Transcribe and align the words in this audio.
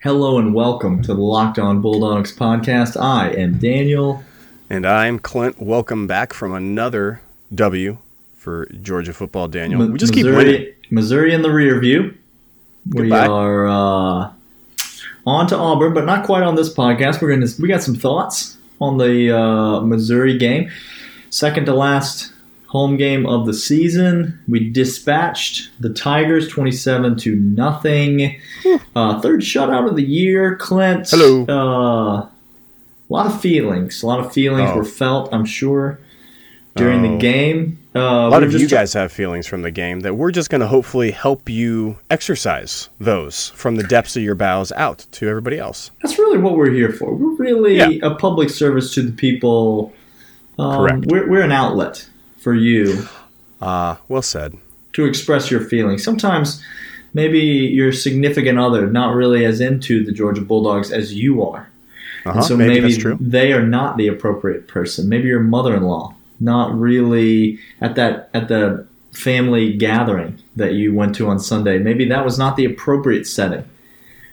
Hello 0.00 0.38
and 0.38 0.54
welcome 0.54 1.02
to 1.02 1.12
the 1.12 1.20
Locked 1.20 1.58
On 1.58 1.82
Bulldogs 1.82 2.32
podcast. 2.32 2.96
I 3.00 3.30
am 3.30 3.58
Daniel. 3.58 4.22
And 4.70 4.86
I'm 4.86 5.18
Clint. 5.18 5.60
Welcome 5.60 6.06
back 6.06 6.32
from 6.32 6.54
another 6.54 7.20
W 7.52 7.98
for 8.36 8.66
Georgia 8.80 9.12
football, 9.12 9.48
Daniel. 9.48 9.88
we 9.88 9.98
just 9.98 10.14
Missouri, 10.14 10.32
keep 10.32 10.36
winning. 10.36 10.74
Missouri 10.90 11.34
in 11.34 11.42
the 11.42 11.50
rear 11.50 11.80
view. 11.80 12.14
We 12.88 13.10
are 13.10 13.66
uh, 13.66 14.30
on 15.26 15.48
to 15.48 15.56
Auburn, 15.56 15.94
but 15.94 16.04
not 16.04 16.24
quite 16.24 16.44
on 16.44 16.54
this 16.54 16.72
podcast. 16.72 17.20
We're 17.20 17.34
gonna 17.34 17.48
we 17.58 17.66
got 17.66 17.82
some 17.82 17.96
thoughts 17.96 18.56
on 18.80 18.98
the 18.98 19.36
uh, 19.36 19.80
Missouri 19.80 20.38
game, 20.38 20.70
second 21.30 21.66
to 21.66 21.74
last 21.74 22.32
home 22.68 22.96
game 22.96 23.26
of 23.26 23.46
the 23.46 23.54
season. 23.54 24.38
We 24.48 24.68
dispatched 24.70 25.70
the 25.80 25.90
Tigers 25.92 26.48
twenty-seven 26.48 27.16
to 27.18 27.36
nothing. 27.36 28.38
Uh, 28.94 29.20
third 29.20 29.40
shutout 29.40 29.88
of 29.88 29.96
the 29.96 30.02
year. 30.04 30.56
Clint. 30.56 31.08
Hello. 31.10 31.44
Uh, 31.48 32.20
a 32.22 32.30
lot 33.10 33.26
of 33.26 33.40
feelings. 33.40 34.02
A 34.02 34.06
lot 34.06 34.20
of 34.20 34.32
feelings 34.32 34.70
Oh. 34.72 34.76
were 34.76 34.84
felt. 34.84 35.32
I'm 35.32 35.44
sure 35.46 35.98
during 36.76 37.02
the 37.02 37.08
Oh. 37.14 37.18
game. 37.18 37.78
Uh, 37.96 38.00
A 38.00 38.28
lot 38.28 38.42
of 38.44 38.52
you 38.52 38.58
just- 38.60 38.70
guys 38.70 38.92
have 38.92 39.10
feelings 39.10 39.46
from 39.46 39.62
the 39.62 39.70
game 39.72 40.00
that 40.00 40.14
we're 40.14 40.30
just 40.30 40.50
going 40.50 40.60
to 40.60 40.66
hopefully 40.68 41.10
help 41.10 41.48
you 41.48 41.96
exercise 42.10 42.90
those 43.00 43.50
from 43.56 43.74
the 43.76 43.82
depths 43.82 44.14
of 44.16 44.22
your 44.22 44.34
bowels 44.36 44.70
out 44.76 45.06
to 45.12 45.26
everybody 45.26 45.58
else. 45.58 45.90
That's 46.02 46.18
really 46.18 46.38
what 46.38 46.56
we're 46.56 46.70
here 46.70 46.92
for. 46.92 47.12
We're 47.14 47.34
really 47.34 47.76
Yeah. 47.78 47.88
a 48.02 48.14
public 48.14 48.50
service 48.50 48.94
to 48.94 49.02
the 49.02 49.10
people. 49.10 49.92
Um, 50.58 50.76
Correct. 50.76 51.04
We're, 51.06 51.28
we're 51.28 51.40
an 51.42 51.50
outlet 51.50 52.06
for 52.38 52.54
you 52.54 53.06
Ah, 53.60 53.98
well 54.08 54.22
said. 54.22 54.56
to 54.94 55.04
express 55.04 55.50
your 55.50 55.60
feelings. 55.60 56.02
Sometimes 56.04 56.62
maybe 57.14 57.38
your 57.40 57.92
significant 57.92 58.58
other 58.58 58.86
not 58.86 59.14
really 59.14 59.44
as 59.44 59.60
into 59.60 60.04
the 60.04 60.12
Georgia 60.12 60.40
Bulldogs 60.42 60.92
as 60.92 61.14
you 61.14 61.42
are. 61.42 61.68
Uh-huh. 62.24 62.42
So 62.42 62.56
maybe, 62.56 62.80
maybe, 62.98 63.16
they 63.20 63.52
are 63.52 63.62
not 63.62 63.96
the 63.96 64.08
appropriate 64.08 64.68
person. 64.68 65.08
Maybe 65.08 65.28
your 65.28 65.40
mother-in-law 65.40 66.14
not 66.40 66.72
really 66.78 67.58
at 67.80 67.94
that 67.96 68.28
at 68.34 68.48
the 68.48 68.86
family 69.12 69.72
gathering 69.76 70.38
that 70.54 70.74
you 70.74 70.94
went 70.94 71.14
to 71.16 71.28
on 71.28 71.40
Sunday. 71.40 71.78
Maybe 71.78 72.08
that 72.08 72.24
was 72.24 72.38
not 72.38 72.56
the 72.56 72.64
appropriate 72.64 73.26
setting 73.26 73.64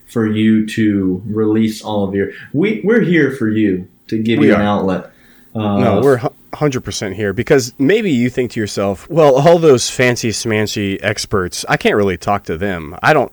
for 0.07 0.27
you 0.27 0.67
to 0.67 1.21
release 1.25 1.81
all 1.81 2.03
of 2.07 2.13
your. 2.13 2.31
We 2.53 2.81
we're 2.83 3.01
here 3.01 3.31
for 3.31 3.49
you 3.49 3.87
to 4.07 4.21
give 4.21 4.39
We 4.39 4.47
you 4.47 4.55
an 4.55 4.61
outlet. 4.61 5.05
Uh, 5.55 5.79
No, 5.79 6.01
we're 6.01 6.19
100% 6.51 7.13
here 7.13 7.33
because 7.33 7.73
maybe 7.77 8.11
you 8.11 8.29
think 8.29 8.51
to 8.51 8.59
yourself, 8.59 9.09
well, 9.09 9.35
all 9.35 9.59
those 9.59 9.89
fancy 9.89 10.29
smancy 10.29 10.99
experts, 11.01 11.65
I 11.67 11.77
can't 11.77 11.95
really 11.95 12.17
talk 12.17 12.43
to 12.45 12.57
them. 12.57 12.95
I 13.01 13.13
don't 13.13 13.31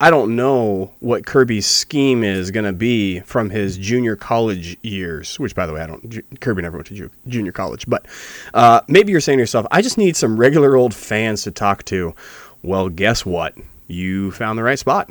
I 0.00 0.10
don't 0.10 0.34
know 0.34 0.92
what 0.98 1.24
Kirby's 1.24 1.66
scheme 1.66 2.24
is 2.24 2.50
going 2.50 2.64
to 2.64 2.72
be 2.72 3.20
from 3.20 3.48
his 3.48 3.78
junior 3.78 4.16
college 4.16 4.76
years, 4.82 5.38
which 5.38 5.54
by 5.54 5.66
the 5.66 5.72
way, 5.72 5.80
I 5.82 5.86
don't 5.86 6.40
Kirby 6.40 6.62
never 6.62 6.76
went 6.76 6.88
to 6.88 6.94
ju- 6.94 7.10
junior 7.28 7.52
college, 7.52 7.86
but 7.88 8.06
uh, 8.54 8.80
maybe 8.88 9.12
you're 9.12 9.20
saying 9.20 9.38
to 9.38 9.42
yourself, 9.42 9.66
I 9.70 9.82
just 9.82 9.96
need 9.96 10.16
some 10.16 10.36
regular 10.36 10.76
old 10.76 10.94
fans 10.94 11.44
to 11.44 11.52
talk 11.52 11.84
to. 11.84 12.14
Well, 12.62 12.88
guess 12.88 13.24
what? 13.24 13.54
You 13.86 14.32
found 14.32 14.58
the 14.58 14.64
right 14.64 14.78
spot. 14.78 15.10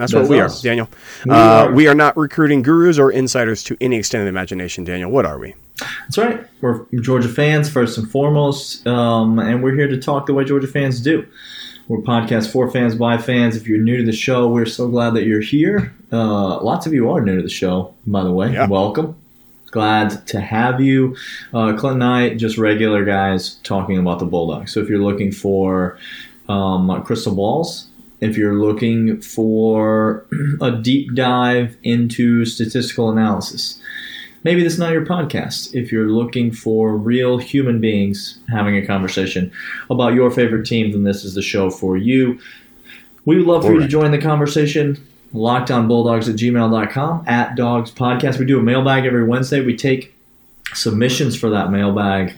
That's, 0.00 0.12
That's 0.12 0.28
what 0.28 0.30
we 0.30 0.40
us. 0.40 0.64
are, 0.64 0.68
Daniel. 0.68 0.88
We 1.26 1.32
uh, 1.32 1.36
are. 1.36 1.72
we 1.72 1.86
are 1.86 1.94
not 1.94 2.16
recruiting 2.16 2.62
gurus 2.62 2.98
or 2.98 3.10
insiders 3.10 3.62
to 3.64 3.76
any 3.82 3.98
extent 3.98 4.22
of 4.22 4.24
the 4.24 4.30
imagination, 4.30 4.82
Daniel. 4.82 5.10
What 5.10 5.26
are 5.26 5.38
we? 5.38 5.54
That's 5.78 6.16
right. 6.16 6.46
We're 6.62 6.86
Georgia 7.02 7.28
fans 7.28 7.68
first 7.68 7.98
and 7.98 8.10
foremost, 8.10 8.86
um, 8.86 9.38
and 9.38 9.62
we're 9.62 9.74
here 9.74 9.88
to 9.88 10.00
talk 10.00 10.24
the 10.24 10.32
way 10.32 10.44
Georgia 10.44 10.68
fans 10.68 11.02
do. 11.02 11.26
We're 11.86 11.98
podcast 11.98 12.50
for 12.50 12.70
fans 12.70 12.94
by 12.94 13.18
fans. 13.18 13.56
If 13.56 13.66
you're 13.66 13.76
new 13.76 13.98
to 13.98 14.02
the 14.02 14.12
show, 14.12 14.48
we're 14.48 14.64
so 14.64 14.88
glad 14.88 15.12
that 15.14 15.24
you're 15.24 15.42
here. 15.42 15.92
Uh, 16.10 16.62
lots 16.62 16.86
of 16.86 16.94
you 16.94 17.10
are 17.10 17.20
new 17.20 17.36
to 17.36 17.42
the 17.42 17.50
show, 17.50 17.92
by 18.06 18.24
the 18.24 18.32
way. 18.32 18.54
Yeah. 18.54 18.68
Welcome. 18.68 19.16
Glad 19.66 20.26
to 20.28 20.40
have 20.40 20.80
you. 20.80 21.14
Uh, 21.52 21.76
Clint 21.76 21.96
and 21.96 22.04
I, 22.04 22.34
just 22.36 22.56
regular 22.56 23.04
guys 23.04 23.56
talking 23.64 23.98
about 23.98 24.18
the 24.18 24.24
Bulldogs. 24.24 24.72
So 24.72 24.80
if 24.80 24.88
you're 24.88 24.98
looking 24.98 25.30
for 25.30 25.98
um, 26.48 27.02
crystal 27.04 27.34
balls, 27.34 27.89
if 28.20 28.36
you're 28.36 28.54
looking 28.54 29.20
for 29.20 30.26
a 30.60 30.72
deep 30.72 31.14
dive 31.14 31.76
into 31.82 32.44
statistical 32.44 33.10
analysis, 33.10 33.80
maybe 34.44 34.62
this 34.62 34.74
is 34.74 34.78
not 34.78 34.92
your 34.92 35.06
podcast. 35.06 35.74
If 35.74 35.90
you're 35.90 36.08
looking 36.08 36.52
for 36.52 36.96
real 36.96 37.38
human 37.38 37.80
beings 37.80 38.38
having 38.48 38.76
a 38.76 38.86
conversation 38.86 39.52
about 39.88 40.14
your 40.14 40.30
favorite 40.30 40.66
team, 40.66 40.92
then 40.92 41.04
this 41.04 41.24
is 41.24 41.34
the 41.34 41.42
show 41.42 41.70
for 41.70 41.96
you. 41.96 42.38
We 43.24 43.36
would 43.36 43.46
love 43.46 43.64
for 43.64 43.74
you 43.74 43.80
to 43.80 43.88
join 43.88 44.10
the 44.10 44.20
conversation. 44.20 45.06
LockedOnBulldogs 45.34 46.28
at 46.28 46.36
gmail.com, 46.36 47.28
at 47.28 47.54
Dogs 47.54 47.92
Podcast. 47.92 48.38
We 48.38 48.46
do 48.46 48.58
a 48.58 48.62
mailbag 48.62 49.04
every 49.04 49.24
Wednesday. 49.24 49.64
We 49.64 49.76
take 49.76 50.12
submissions 50.74 51.38
for 51.38 51.50
that 51.50 51.70
mailbag 51.70 52.34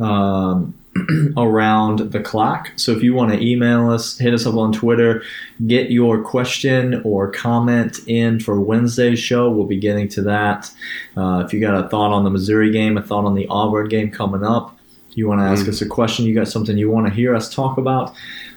um, 0.00 0.74
around 1.36 2.12
the 2.12 2.20
clock. 2.20 2.70
So 2.76 2.92
if 2.92 3.02
you 3.02 3.14
want 3.14 3.32
to 3.32 3.40
email 3.40 3.90
us, 3.90 4.18
hit 4.18 4.34
us 4.34 4.46
up 4.46 4.56
on 4.56 4.72
Twitter, 4.72 5.22
get 5.66 5.90
your 5.90 6.22
question 6.22 7.00
or 7.04 7.30
comment 7.30 8.00
in 8.06 8.40
for 8.40 8.60
Wednesday's 8.60 9.18
show. 9.18 9.50
We'll 9.50 9.66
be 9.66 9.78
getting 9.78 10.08
to 10.08 10.22
that. 10.22 10.70
Uh, 11.16 11.42
if 11.46 11.52
you 11.52 11.60
got 11.60 11.82
a 11.82 11.88
thought 11.88 12.12
on 12.12 12.24
the 12.24 12.30
Missouri 12.30 12.70
game, 12.70 12.98
a 12.98 13.02
thought 13.02 13.24
on 13.24 13.34
the 13.34 13.46
Auburn 13.48 13.88
game 13.88 14.10
coming 14.10 14.44
up, 14.44 14.78
you 15.14 15.28
want 15.28 15.40
to 15.40 15.44
ask 15.44 15.68
us 15.68 15.82
a 15.82 15.86
question, 15.86 16.24
you 16.24 16.34
got 16.34 16.48
something 16.48 16.76
you 16.76 16.90
want 16.90 17.06
to 17.06 17.12
hear 17.12 17.34
us 17.34 17.52
talk 17.52 17.78
about, 17.78 18.14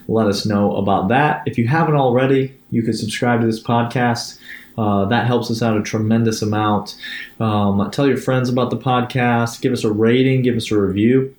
let 0.08 0.28
us 0.28 0.46
know 0.46 0.76
about 0.76 1.10
that. 1.10 1.44
If 1.46 1.58
you 1.58 1.68
haven't 1.68 1.96
already, 1.96 2.58
you 2.70 2.84
could 2.84 2.98
subscribe 2.98 3.42
to 3.42 3.46
this 3.46 3.62
podcast. 3.62 4.40
Uh, 4.78 5.06
that 5.06 5.26
helps 5.26 5.50
us 5.50 5.62
out 5.62 5.78
a 5.78 5.82
tremendous 5.82 6.42
amount. 6.42 6.98
Um, 7.40 7.90
tell 7.92 8.08
your 8.08 8.18
friends 8.18 8.50
about 8.50 8.72
the 8.72 8.78
podcast. 8.78 9.62
Give 9.62 9.72
us 9.72 9.86
a 9.86 9.92
rating. 9.92 10.42
Give 10.42 10.58
us 10.58 10.70
a 10.70 10.78
review. 10.78 11.34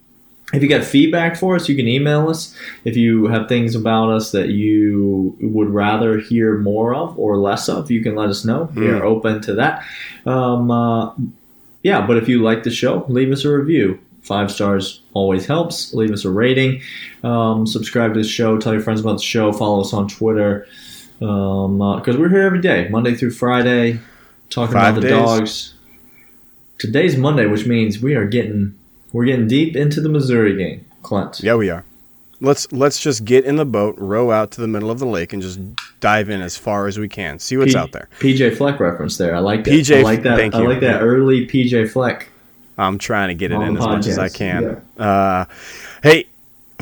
If 0.52 0.62
you 0.62 0.68
got 0.68 0.84
feedback 0.84 1.36
for 1.36 1.56
us, 1.56 1.68
you 1.68 1.74
can 1.74 1.88
email 1.88 2.28
us. 2.28 2.54
If 2.84 2.96
you 2.96 3.26
have 3.26 3.48
things 3.48 3.74
about 3.74 4.10
us 4.10 4.30
that 4.30 4.50
you 4.50 5.36
would 5.40 5.70
rather 5.70 6.18
hear 6.18 6.56
more 6.58 6.94
of 6.94 7.18
or 7.18 7.36
less 7.36 7.68
of, 7.68 7.90
you 7.90 8.00
can 8.00 8.14
let 8.14 8.28
us 8.28 8.44
know. 8.44 8.68
We 8.76 8.82
Mm. 8.82 9.00
are 9.00 9.04
open 9.04 9.40
to 9.42 9.54
that. 9.54 9.82
Um, 10.24 10.70
uh, 10.70 11.10
yeah, 11.82 12.06
but 12.06 12.16
if 12.16 12.28
you 12.28 12.42
like 12.42 12.62
the 12.62 12.70
show, 12.70 13.04
leave 13.08 13.32
us 13.32 13.44
a 13.44 13.52
review. 13.52 13.98
Five 14.22 14.50
stars 14.52 15.00
always 15.14 15.46
helps. 15.46 15.92
Leave 15.94 16.10
us 16.12 16.24
a 16.24 16.30
rating. 16.30 16.80
Um, 17.24 17.66
subscribe 17.66 18.14
to 18.14 18.20
the 18.20 18.28
show. 18.28 18.56
Tell 18.58 18.72
your 18.72 18.82
friends 18.82 19.00
about 19.00 19.18
the 19.18 19.22
show. 19.24 19.52
Follow 19.52 19.80
us 19.80 19.92
on 19.92 20.06
Twitter 20.08 20.66
because 21.18 22.16
we're 22.16 22.28
here 22.28 22.42
every 22.42 22.60
day, 22.60 22.88
Monday 22.90 23.14
through 23.14 23.30
Friday, 23.30 23.98
talking 24.50 24.74
Five 24.74 24.96
about 24.98 25.02
the 25.02 25.08
days. 25.08 25.18
dogs. 25.18 25.74
Today's 26.78 27.16
Monday, 27.16 27.46
which 27.46 27.66
means 27.66 28.00
we 28.02 28.14
are 28.14 28.26
getting 28.26 28.74
we're 29.16 29.24
getting 29.24 29.48
deep 29.48 29.74
into 29.74 30.02
the 30.02 30.10
Missouri 30.10 30.54
game, 30.54 30.84
Clint. 31.02 31.40
Yeah, 31.42 31.54
we 31.54 31.70
are. 31.70 31.86
Let's 32.42 32.70
let's 32.70 33.00
just 33.00 33.24
get 33.24 33.46
in 33.46 33.56
the 33.56 33.64
boat, 33.64 33.94
row 33.96 34.30
out 34.30 34.50
to 34.52 34.60
the 34.60 34.68
middle 34.68 34.90
of 34.90 34.98
the 34.98 35.06
lake, 35.06 35.32
and 35.32 35.40
just 35.40 35.58
dive 36.00 36.28
in 36.28 36.42
as 36.42 36.58
far 36.58 36.86
as 36.86 36.98
we 36.98 37.08
can. 37.08 37.38
See 37.38 37.56
what's 37.56 37.72
P- 37.72 37.78
out 37.78 37.92
there. 37.92 38.10
PJ 38.20 38.58
Fleck 38.58 38.78
reference 38.78 39.16
there. 39.16 39.34
I 39.34 39.38
like 39.38 39.64
that. 39.64 39.70
PJ 39.70 40.00
I 40.00 40.02
like 40.02 40.22
that. 40.24 40.36
thank 40.36 40.54
I 40.54 40.60
you. 40.60 40.68
like 40.68 40.80
that 40.80 41.00
early 41.00 41.46
PJ 41.46 41.90
Fleck. 41.90 42.28
I'm 42.76 42.98
trying 42.98 43.28
to 43.28 43.34
get 43.34 43.52
it 43.52 43.54
in 43.54 43.78
as 43.78 43.86
much 43.86 44.06
as 44.06 44.18
I 44.18 44.28
podcast, 44.28 44.34
can. 44.34 45.02
Uh, 45.02 45.44
hey, 46.02 46.26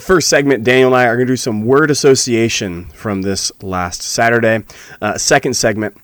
first 0.00 0.28
segment, 0.28 0.64
Daniel 0.64 0.88
and 0.88 0.96
I 0.96 1.06
are 1.06 1.14
going 1.14 1.28
to 1.28 1.32
do 1.32 1.36
some 1.36 1.64
word 1.64 1.88
association 1.88 2.86
from 2.86 3.22
this 3.22 3.52
last 3.62 4.02
Saturday. 4.02 4.64
Uh, 5.00 5.16
second 5.18 5.54
segment, 5.54 5.96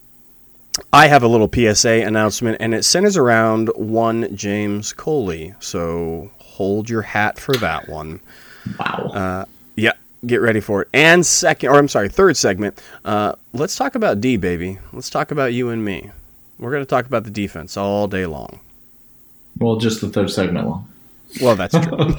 I 0.92 1.08
have 1.08 1.22
a 1.22 1.28
little 1.28 1.50
PSA 1.52 2.06
announcement, 2.06 2.58
and 2.60 2.74
it 2.74 2.84
centers 2.84 3.16
around 3.16 3.68
one 3.74 4.34
James 4.36 4.92
Coley. 4.92 5.54
So 5.60 6.30
hold 6.38 6.88
your 6.88 7.02
hat 7.02 7.38
for 7.38 7.54
that 7.56 7.88
one. 7.88 8.20
Wow. 8.78 9.10
Uh, 9.12 9.44
yeah, 9.76 9.92
get 10.26 10.36
ready 10.36 10.60
for 10.60 10.82
it. 10.82 10.88
And 10.92 11.24
second, 11.24 11.70
or 11.70 11.78
I'm 11.78 11.88
sorry, 11.88 12.08
third 12.08 12.36
segment. 12.36 12.80
Uh, 13.04 13.34
let's 13.52 13.76
talk 13.76 13.94
about 13.94 14.20
D, 14.20 14.36
baby. 14.36 14.78
Let's 14.92 15.10
talk 15.10 15.30
about 15.30 15.52
you 15.52 15.70
and 15.70 15.84
me. 15.84 16.10
We're 16.58 16.70
going 16.70 16.82
to 16.82 16.88
talk 16.88 17.06
about 17.06 17.24
the 17.24 17.30
defense 17.30 17.76
all 17.76 18.06
day 18.06 18.26
long. 18.26 18.60
well, 19.58 19.76
just 19.76 20.00
the 20.00 20.08
third 20.08 20.30
segment 20.30 20.66
long. 20.66 20.86
Well, 21.40 21.56
that's 21.56 21.74
true. 21.78 22.14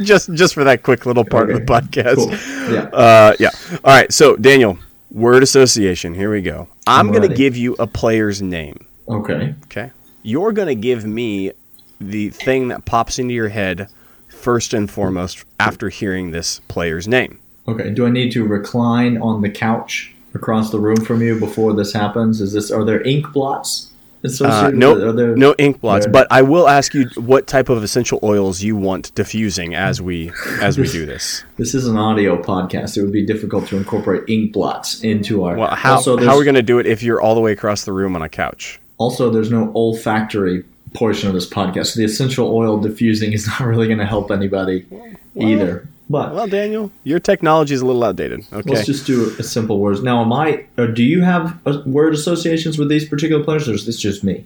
just 0.04 0.32
just 0.34 0.54
for 0.54 0.64
that 0.64 0.82
quick 0.82 1.06
little 1.06 1.24
part 1.24 1.50
of 1.50 1.58
the 1.58 1.64
podcast. 1.64 2.16
Cool. 2.16 2.74
Yeah. 2.74 2.82
Uh, 2.92 3.34
yeah. 3.38 3.50
All 3.84 3.94
right. 3.94 4.12
So 4.12 4.36
Daniel, 4.36 4.78
word 5.12 5.42
association. 5.42 6.14
Here 6.14 6.30
we 6.30 6.42
go. 6.42 6.68
I'm, 6.86 7.06
I'm 7.06 7.12
going 7.12 7.28
to 7.28 7.34
give 7.34 7.56
you 7.56 7.76
a 7.78 7.86
player's 7.86 8.42
name. 8.42 8.86
Okay. 9.08 9.54
Okay. 9.64 9.90
You're 10.22 10.52
going 10.52 10.68
to 10.68 10.74
give 10.74 11.04
me 11.04 11.52
the 12.00 12.30
thing 12.30 12.68
that 12.68 12.84
pops 12.84 13.18
into 13.18 13.34
your 13.34 13.48
head 13.48 13.88
first 14.28 14.74
and 14.74 14.90
foremost 14.90 15.44
after 15.60 15.88
hearing 15.88 16.30
this 16.30 16.60
player's 16.68 17.06
name. 17.06 17.38
Okay. 17.68 17.90
Do 17.90 18.06
I 18.06 18.10
need 18.10 18.32
to 18.32 18.46
recline 18.46 19.18
on 19.18 19.42
the 19.42 19.50
couch 19.50 20.14
across 20.34 20.70
the 20.70 20.80
room 20.80 20.96
from 20.96 21.22
you 21.22 21.38
before 21.38 21.74
this 21.74 21.92
happens? 21.92 22.40
Is 22.40 22.52
this 22.52 22.70
are 22.70 22.84
there 22.84 23.02
ink 23.02 23.32
blots 23.32 23.91
Uh, 24.24 24.70
no, 24.72 25.08
other? 25.08 25.36
no 25.36 25.54
ink 25.58 25.80
blots. 25.80 26.06
But 26.06 26.28
I 26.30 26.42
will 26.42 26.68
ask 26.68 26.94
you 26.94 27.08
what 27.16 27.46
type 27.46 27.68
of 27.68 27.82
essential 27.82 28.20
oils 28.22 28.62
you 28.62 28.76
want 28.76 29.14
diffusing 29.14 29.74
as 29.74 30.00
we 30.00 30.30
as 30.60 30.78
we 30.78 30.88
do 30.88 31.06
this. 31.06 31.42
This 31.56 31.74
is 31.74 31.88
an 31.88 31.96
audio 31.96 32.40
podcast. 32.40 32.96
It 32.96 33.02
would 33.02 33.12
be 33.12 33.26
difficult 33.26 33.66
to 33.68 33.76
incorporate 33.76 34.28
ink 34.28 34.52
blots 34.52 35.02
into 35.02 35.44
our. 35.44 35.56
Well, 35.56 35.74
how 35.74 35.94
also, 35.94 36.16
how 36.18 36.34
are 36.34 36.38
we 36.38 36.44
going 36.44 36.54
to 36.54 36.62
do 36.62 36.78
it 36.78 36.86
if 36.86 37.02
you're 37.02 37.20
all 37.20 37.34
the 37.34 37.40
way 37.40 37.52
across 37.52 37.84
the 37.84 37.92
room 37.92 38.14
on 38.14 38.22
a 38.22 38.28
couch? 38.28 38.80
Also, 38.98 39.30
there's 39.30 39.50
no 39.50 39.72
olfactory 39.74 40.64
portion 40.94 41.28
of 41.28 41.34
this 41.34 41.48
podcast. 41.48 41.86
So 41.86 41.98
the 42.00 42.04
essential 42.04 42.54
oil 42.54 42.78
diffusing 42.78 43.32
is 43.32 43.46
not 43.48 43.60
really 43.60 43.86
going 43.86 43.98
to 43.98 44.06
help 44.06 44.30
anybody 44.30 44.86
either. 45.34 45.88
But 46.12 46.34
Well, 46.34 46.46
Daniel, 46.46 46.92
your 47.04 47.18
technology 47.18 47.72
is 47.72 47.80
a 47.80 47.86
little 47.86 48.04
outdated. 48.04 48.44
Okay. 48.52 48.70
let's 48.70 48.84
just 48.86 49.06
do 49.06 49.34
a 49.38 49.42
simple 49.42 49.78
words. 49.78 50.02
Now, 50.02 50.20
am 50.20 50.30
I? 50.30 50.66
Do 50.76 51.02
you 51.02 51.22
have 51.22 51.58
uh 51.66 51.80
word 51.86 52.12
associations 52.12 52.76
with 52.78 52.90
these 52.90 53.08
particular 53.08 53.42
players, 53.42 53.66
or 53.66 53.72
is 53.72 53.86
this 53.86 53.98
just 53.98 54.22
me? 54.22 54.44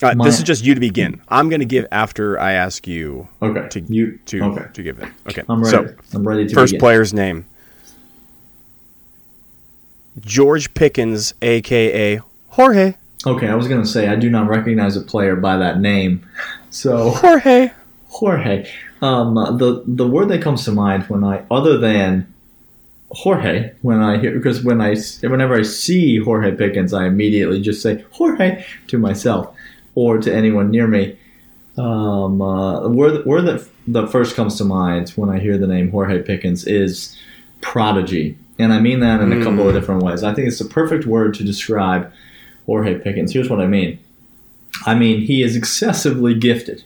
My- 0.00 0.14
this 0.24 0.38
is 0.38 0.44
just 0.44 0.64
you 0.64 0.72
to 0.72 0.80
begin. 0.80 1.20
I'm 1.28 1.48
going 1.48 1.58
to 1.60 1.66
give 1.66 1.84
after 1.90 2.38
I 2.38 2.52
ask 2.52 2.86
you 2.86 3.26
Okay. 3.42 3.68
To- 3.70 3.80
you 3.92 4.18
to 4.26 4.42
okay? 4.44 4.66
to 4.72 4.82
give 4.84 5.00
it. 5.00 5.08
Okay. 5.28 5.42
I'm 5.48 5.62
ready. 5.64 5.88
So, 5.88 5.94
I'm 6.14 6.26
ready 6.26 6.46
to 6.46 6.54
first 6.54 6.70
begin. 6.74 6.80
player's 6.80 7.12
name. 7.12 7.44
George 10.20 10.72
Pickens, 10.74 11.34
aka 11.42 12.20
Jorge. 12.50 12.94
Okay, 13.26 13.48
I 13.48 13.54
was 13.56 13.66
going 13.68 13.82
to 13.82 13.86
say 13.88 14.08
I 14.08 14.14
do 14.14 14.30
not 14.30 14.48
recognize 14.48 14.96
a 14.96 15.00
player 15.02 15.34
by 15.34 15.56
that 15.56 15.80
name. 15.80 16.24
So 16.72 17.10
Jorge. 17.10 17.72
Jorge. 18.10 18.68
Um, 19.00 19.34
the 19.34 19.82
the 19.86 20.06
word 20.06 20.28
that 20.28 20.42
comes 20.42 20.64
to 20.64 20.72
mind 20.72 21.04
when 21.04 21.24
I 21.24 21.44
other 21.50 21.78
than 21.78 22.32
Jorge 23.10 23.72
when 23.82 24.02
I 24.02 24.18
hear 24.18 24.32
because 24.32 24.62
when 24.62 24.80
I 24.80 24.96
whenever 25.22 25.54
I 25.54 25.62
see 25.62 26.18
Jorge 26.18 26.54
Pickens, 26.54 26.92
I 26.92 27.06
immediately 27.06 27.60
just 27.60 27.82
say 27.82 28.04
Jorge 28.12 28.64
to 28.88 28.98
myself 28.98 29.54
or 29.94 30.18
to 30.18 30.34
anyone 30.34 30.70
near 30.70 30.86
me. 30.86 31.16
Um, 31.78 32.42
uh, 32.42 32.80
the 32.80 32.90
word 32.90 33.24
word 33.24 33.42
that 33.42 33.66
that 33.88 34.10
first 34.10 34.36
comes 34.36 34.58
to 34.58 34.64
mind 34.64 35.10
when 35.10 35.30
I 35.30 35.38
hear 35.38 35.56
the 35.56 35.66
name 35.66 35.90
Jorge 35.90 36.22
Pickens 36.22 36.66
is 36.66 37.16
prodigy, 37.60 38.36
and 38.58 38.72
I 38.72 38.80
mean 38.80 39.00
that 39.00 39.20
in 39.20 39.32
a 39.32 39.42
couple 39.42 39.68
of 39.68 39.74
different 39.74 40.02
ways. 40.02 40.24
I 40.24 40.34
think 40.34 40.48
it's 40.48 40.58
the 40.58 40.64
perfect 40.66 41.06
word 41.06 41.34
to 41.34 41.44
describe 41.44 42.12
Jorge 42.66 42.98
Pickens. 42.98 43.32
Here's 43.32 43.48
what 43.48 43.60
I 43.60 43.66
mean. 43.66 43.98
I 44.84 44.94
mean 44.94 45.20
he 45.20 45.42
is 45.42 45.56
excessively 45.56 46.34
gifted 46.34 46.84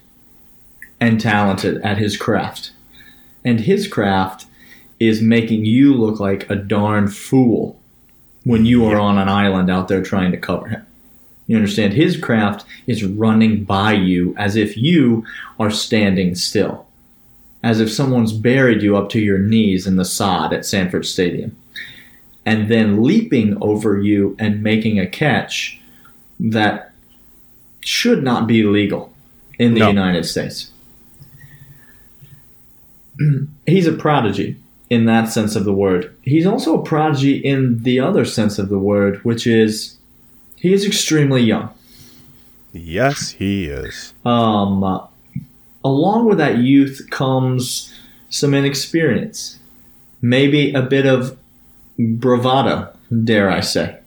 and 1.05 1.21
talented 1.21 1.83
at 1.83 1.99
his 1.99 2.17
craft. 2.17 2.73
And 3.45 3.61
his 3.61 3.87
craft 3.87 4.47
is 4.99 5.21
making 5.21 5.67
you 5.67 5.93
look 5.93 6.19
like 6.19 6.49
a 6.49 6.57
darn 6.57 7.09
fool 7.09 7.79
when 8.45 8.65
you 8.65 8.87
are 8.87 8.99
on 8.99 9.19
an 9.19 9.29
island 9.29 9.71
out 9.71 9.89
there 9.89 10.03
trying 10.03 10.31
to 10.31 10.39
cover 10.39 10.69
him. 10.69 10.87
You 11.47 11.57
understand? 11.57 11.93
His 11.93 12.17
craft 12.17 12.65
is 12.87 13.05
running 13.05 13.65
by 13.65 13.93
you 13.93 14.35
as 14.39 14.57
if 14.57 14.79
you 14.79 15.27
are 15.61 15.71
standing 15.71 16.35
still, 16.35 16.87
as 17.63 17.81
if 17.81 17.93
someone's 17.93 18.33
buried 18.33 18.83
you 18.83 18.97
up 18.97 19.11
to 19.11 19.21
your 19.21 19.39
knees 19.39 19.87
in 19.87 19.97
the 19.97 20.07
sod 20.07 20.55
at 20.55 20.65
Sanford 20.65 21.05
Stadium, 21.05 21.55
and 22.47 22.71
then 22.71 23.03
leaping 23.03 23.59
over 23.63 24.01
you 24.01 24.37
and 24.39 24.63
making 24.63 24.99
a 24.99 25.07
catch 25.07 25.79
that 26.41 26.93
should 27.81 28.23
not 28.23 28.47
be 28.47 28.63
legal 28.63 29.13
in 29.59 29.75
the 29.75 29.81
No. 29.81 29.89
United 29.89 30.25
States 30.25 30.71
he's 33.67 33.87
a 33.87 33.93
prodigy 33.93 34.57
in 34.91 35.07
that 35.07 35.31
sense 35.31 35.57
of 35.57 35.65
the 35.65 35.73
word. 35.73 36.15
He's 36.23 36.47
also 36.47 36.81
a 36.81 36.85
prodigy 36.85 37.37
in 37.37 37.83
the 37.83 38.01
other 38.01 38.25
sense 38.25 38.59
of 38.59 38.69
the 38.69 38.79
word, 38.79 39.25
which 39.25 39.47
is 39.47 39.97
he 40.57 40.73
is 40.73 40.85
extremely 40.85 41.43
young. 41.43 41.71
Yes, 42.73 43.31
he 43.31 43.67
is. 43.67 44.15
Um, 44.25 44.83
along 45.85 46.27
with 46.27 46.39
that 46.39 46.59
youth 46.59 47.07
comes 47.11 47.95
some 48.31 48.55
inexperience, 48.55 49.59
maybe 50.21 50.73
a 50.73 50.83
bit 50.83 51.07
of 51.07 51.39
bravado, 51.99 52.93
dare 53.25 53.51
I 53.51 53.61
say. 53.61 53.99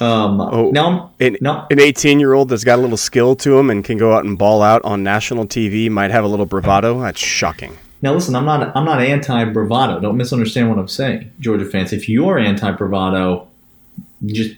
Um, 0.00 0.40
Oh, 0.40 0.70
now, 0.70 1.10
An, 1.18 1.36
no, 1.40 1.66
an 1.70 1.80
18 1.80 2.20
year 2.20 2.34
old 2.34 2.50
that's 2.50 2.62
got 2.62 2.78
a 2.78 2.82
little 2.82 2.96
skill 2.96 3.34
to 3.36 3.58
him 3.58 3.68
and 3.68 3.84
can 3.84 3.98
go 3.98 4.12
out 4.12 4.24
and 4.24 4.38
ball 4.38 4.62
out 4.62 4.84
on 4.84 5.02
national 5.02 5.46
TV 5.46 5.90
might 5.90 6.12
have 6.12 6.22
a 6.22 6.28
little 6.28 6.46
bravado. 6.46 7.00
That's 7.00 7.18
shocking. 7.18 7.76
Now 8.00 8.14
listen, 8.14 8.34
I'm 8.36 8.44
not 8.44 8.76
I'm 8.76 8.84
not 8.84 9.00
anti 9.00 9.44
bravado. 9.46 10.00
Don't 10.00 10.16
misunderstand 10.16 10.68
what 10.68 10.78
I'm 10.78 10.88
saying, 10.88 11.32
Georgia 11.40 11.64
fans. 11.64 11.92
If 11.92 12.08
you're 12.08 12.38
anti 12.38 12.70
bravado, 12.72 13.48
just 14.26 14.54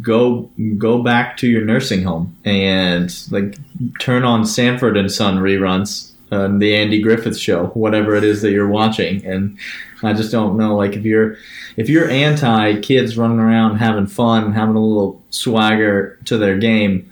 go 0.00 0.50
go 0.78 1.02
back 1.02 1.36
to 1.38 1.48
your 1.48 1.64
nursing 1.64 2.02
home 2.02 2.36
and 2.44 3.14
like 3.30 3.56
turn 4.00 4.24
on 4.24 4.44
Sanford 4.44 4.96
and 4.96 5.10
Son 5.10 5.38
reruns, 5.38 6.12
uh, 6.30 6.48
the 6.58 6.74
Andy 6.74 7.00
Griffith 7.00 7.38
Show, 7.38 7.66
whatever 7.68 8.14
it 8.14 8.24
is 8.24 8.42
that 8.42 8.52
you're 8.52 8.68
watching. 8.68 9.24
And 9.24 9.58
I 10.02 10.12
just 10.12 10.32
don't 10.32 10.56
know, 10.56 10.76
like 10.76 10.94
if 10.94 11.04
you're 11.04 11.36
if 11.76 11.88
you're 11.88 12.08
anti 12.08 12.80
kids 12.80 13.16
running 13.16 13.38
around 13.38 13.76
having 13.76 14.06
fun, 14.06 14.52
having 14.52 14.76
a 14.76 14.84
little 14.84 15.22
swagger 15.30 16.18
to 16.26 16.38
their 16.38 16.58
game. 16.58 17.11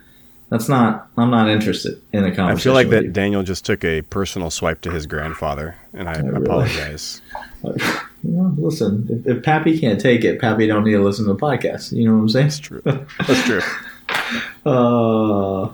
That's 0.51 0.69
not. 0.69 1.09
I'm 1.17 1.31
not 1.31 1.49
interested 1.49 2.03
in 2.13 2.25
a 2.25 2.29
I 2.29 2.31
conversation. 2.35 2.53
I 2.53 2.57
feel 2.61 2.73
like 2.75 2.91
that 2.91 3.05
you. 3.05 3.11
Daniel 3.11 3.43
just 3.43 3.65
took 3.65 3.85
a 3.85 4.03
personal 4.03 4.51
swipe 4.51 4.81
to 4.83 4.91
his 4.91 5.07
grandfather, 5.07 5.77
and 5.95 6.09
I 6.09 6.19
really? 6.19 6.45
apologize. 6.45 7.23
Well, 8.23 8.55
listen, 8.59 9.07
if, 9.09 9.39
if 9.39 9.43
Pappy 9.43 9.79
can't 9.79 9.99
take 9.99 10.25
it, 10.25 10.43
Pappy 10.43 10.67
don't 10.67 10.85
need 10.85 10.93
to 10.93 11.03
listen 11.03 11.25
to 11.27 11.33
the 11.33 11.39
podcast. 11.39 11.93
You 11.93 12.05
know 12.05 12.17
what 12.17 12.21
I'm 12.21 12.29
saying? 12.29 12.47
That's 12.49 12.59
true. 12.59 12.83
That's 12.85 13.43
true. 13.45 13.63
Uh, 14.67 15.73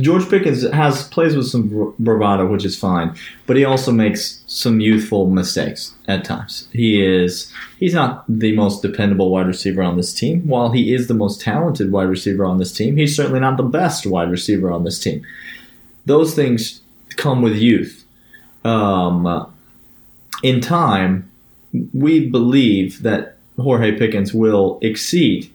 George 0.00 0.28
Pickens 0.28 0.68
has 0.70 1.06
plays 1.08 1.36
with 1.36 1.46
some 1.46 1.94
bravado, 1.98 2.46
which 2.46 2.64
is 2.64 2.76
fine, 2.76 3.14
but 3.46 3.56
he 3.56 3.64
also 3.64 3.92
makes 3.92 4.42
some 4.46 4.80
youthful 4.80 5.30
mistakes 5.30 5.94
at 6.08 6.24
times. 6.24 6.68
He 6.72 7.04
is 7.04 7.52
he's 7.78 7.94
not 7.94 8.24
the 8.28 8.54
most 8.56 8.82
dependable 8.82 9.30
wide 9.30 9.46
receiver 9.46 9.82
on 9.82 9.96
this 9.96 10.12
team. 10.12 10.46
While 10.48 10.72
he 10.72 10.92
is 10.92 11.06
the 11.06 11.14
most 11.14 11.40
talented 11.40 11.92
wide 11.92 12.08
receiver 12.08 12.44
on 12.44 12.58
this 12.58 12.72
team, 12.72 12.96
he's 12.96 13.14
certainly 13.14 13.40
not 13.40 13.56
the 13.56 13.62
best 13.62 14.06
wide 14.06 14.30
receiver 14.30 14.72
on 14.72 14.82
this 14.82 14.98
team. 14.98 15.24
Those 16.04 16.34
things 16.34 16.80
come 17.16 17.40
with 17.40 17.54
youth. 17.54 18.04
Um, 18.64 19.52
in 20.42 20.60
time, 20.60 21.30
we 21.92 22.28
believe 22.28 23.02
that 23.02 23.36
Jorge 23.56 23.96
Pickens 23.96 24.34
will 24.34 24.78
exceed 24.82 25.50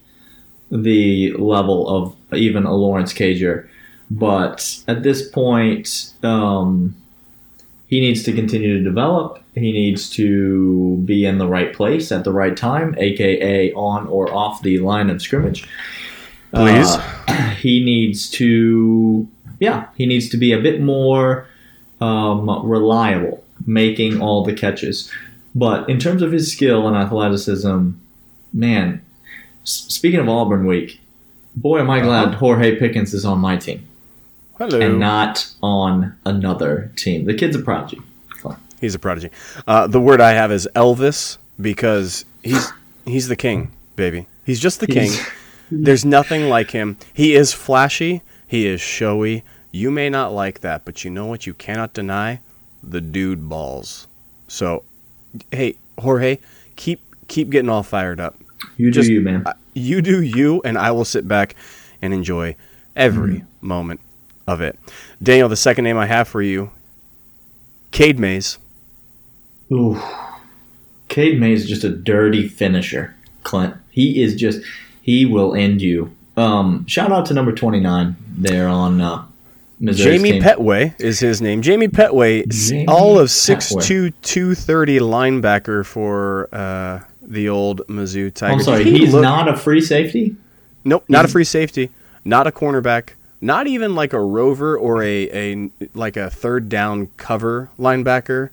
the 0.71 1.33
level 1.33 1.87
of 1.89 2.15
even 2.33 2.65
a 2.65 2.73
Lawrence 2.73 3.13
Cager. 3.13 3.67
But 4.11 4.79
at 4.87 5.03
this 5.03 5.27
point, 5.27 6.13
um, 6.23 6.95
he 7.87 7.99
needs 7.99 8.23
to 8.23 8.33
continue 8.33 8.77
to 8.77 8.83
develop. 8.83 9.43
He 9.55 9.71
needs 9.71 10.09
to 10.11 10.97
be 11.05 11.25
in 11.25 11.37
the 11.37 11.47
right 11.47 11.73
place 11.73 12.11
at 12.11 12.23
the 12.23 12.31
right 12.31 12.55
time, 12.55 12.95
aka 12.97 13.73
on 13.73 14.07
or 14.07 14.31
off 14.31 14.61
the 14.61 14.79
line 14.79 15.09
of 15.09 15.21
scrimmage. 15.21 15.67
Please. 16.53 16.87
Uh, 16.87 17.55
he 17.59 17.83
needs 17.83 18.29
to, 18.31 19.27
yeah, 19.59 19.87
he 19.95 20.05
needs 20.05 20.29
to 20.29 20.37
be 20.37 20.51
a 20.51 20.59
bit 20.59 20.81
more 20.81 21.47
um, 22.01 22.49
reliable, 22.63 23.43
making 23.65 24.21
all 24.21 24.43
the 24.43 24.53
catches. 24.53 25.11
But 25.53 25.89
in 25.89 25.99
terms 25.99 26.21
of 26.21 26.31
his 26.31 26.51
skill 26.51 26.87
and 26.87 26.95
athleticism, 26.95 27.91
man, 28.53 29.01
speaking 29.63 30.19
of 30.19 30.29
Auburn 30.29 30.65
week, 30.65 31.01
boy, 31.55 31.79
am 31.79 31.89
I 31.89 32.01
glad 32.01 32.35
Jorge 32.35 32.77
Pickens 32.77 33.13
is 33.13 33.25
on 33.25 33.39
my 33.39 33.57
team 33.57 33.88
Hello. 34.59 34.79
and 34.79 34.99
not 34.99 35.51
on 35.63 36.15
another 36.25 36.91
team. 36.95 37.25
The 37.25 37.33
kid's 37.33 37.55
a 37.55 37.59
prodigy. 37.59 37.99
He's 38.81 38.95
a 38.95 38.99
prodigy. 38.99 39.29
Uh, 39.67 39.87
the 39.87 39.99
word 39.99 40.21
I 40.21 40.31
have 40.31 40.51
is 40.53 40.67
Elvis 40.75 41.37
because 41.59 42.23
he's 42.43 42.71
he's 43.05 43.27
the 43.27 43.35
king, 43.35 43.71
baby. 43.97 44.27
He's 44.45 44.59
just 44.59 44.79
the 44.79 44.87
king. 44.87 45.11
There's 45.69 46.05
nothing 46.05 46.47
like 46.47 46.71
him. 46.71 46.95
He 47.13 47.35
is 47.35 47.51
flashy. 47.51 48.21
He 48.47 48.67
is 48.67 48.79
showy. 48.79 49.43
You 49.71 49.91
may 49.91 50.09
not 50.09 50.31
like 50.33 50.61
that, 50.61 50.85
but 50.85 51.03
you 51.03 51.11
know 51.11 51.25
what? 51.25 51.45
You 51.45 51.53
cannot 51.53 51.93
deny 51.93 52.39
the 52.81 53.01
dude 53.01 53.49
balls. 53.49 54.07
So, 54.47 54.83
hey 55.51 55.75
Jorge, 55.99 56.37
keep 56.77 57.01
keep 57.27 57.49
getting 57.49 57.69
all 57.69 57.83
fired 57.83 58.19
up. 58.21 58.37
You 58.77 58.91
do 58.91 59.01
you, 59.01 59.19
man. 59.21 59.43
Uh, 59.45 59.53
You 59.73 60.01
do 60.01 60.21
you, 60.21 60.61
and 60.63 60.77
I 60.77 60.91
will 60.91 61.05
sit 61.05 61.27
back 61.27 61.55
and 62.01 62.13
enjoy 62.13 62.55
every 62.95 63.39
Mm-hmm. 63.39 63.67
moment 63.67 63.99
of 64.49 64.61
it. 64.61 64.77
Daniel, 65.21 65.47
the 65.49 65.55
second 65.55 65.83
name 65.83 65.97
I 65.97 66.05
have 66.07 66.27
for 66.27 66.41
you, 66.41 66.71
Cade 67.91 68.19
Mays. 68.19 68.57
Ooh. 69.71 70.01
Cade 71.07 71.39
Mays 71.39 71.63
is 71.63 71.69
just 71.69 71.83
a 71.83 71.89
dirty 71.89 72.47
finisher, 72.47 73.15
Clint. 73.43 73.75
He 73.89 74.21
is 74.21 74.35
just 74.35 74.61
he 75.01 75.25
will 75.25 75.55
end 75.55 75.81
you. 75.81 76.15
Um, 76.37 76.85
shout 76.87 77.11
out 77.11 77.25
to 77.27 77.33
number 77.33 77.51
twenty 77.51 77.79
nine 77.79 78.15
there 78.37 78.67
on 78.67 79.01
uh, 79.01 79.25
Missouri's 79.79 80.21
Jamie 80.21 80.31
team. 80.33 80.43
Petway 80.43 80.99
is 81.01 81.19
his 81.19 81.41
name. 81.41 81.61
Jamie 81.61 81.87
Petway, 81.87 82.47
Jamie 82.47 82.87
all 82.87 83.19
of 83.19 83.27
Petway. 83.27 84.11
6'2", 84.11 84.13
230 84.21 84.99
linebacker 84.99 85.85
for 85.85 86.47
uh, 86.53 86.99
the 87.21 87.49
old 87.49 87.81
Mizzou 87.87 88.33
Tigers. 88.33 88.53
I'm 88.59 88.63
sorry, 88.63 88.83
He 88.85 88.99
he's 88.99 89.13
looked- 89.13 89.23
not 89.23 89.47
a 89.49 89.55
free 89.57 89.81
safety. 89.81 90.35
Nope, 90.85 91.03
not 91.09 91.25
a 91.25 91.27
free 91.27 91.43
safety. 91.43 91.89
not 92.23 92.47
a 92.47 92.51
cornerback, 92.51 93.09
not 93.41 93.67
even 93.67 93.95
like 93.95 94.13
a 94.13 94.19
rover 94.21 94.77
or 94.77 95.01
a, 95.03 95.29
a 95.31 95.69
like 95.93 96.17
a 96.17 96.29
third 96.29 96.69
down 96.69 97.07
cover 97.17 97.69
linebacker. 97.79 98.49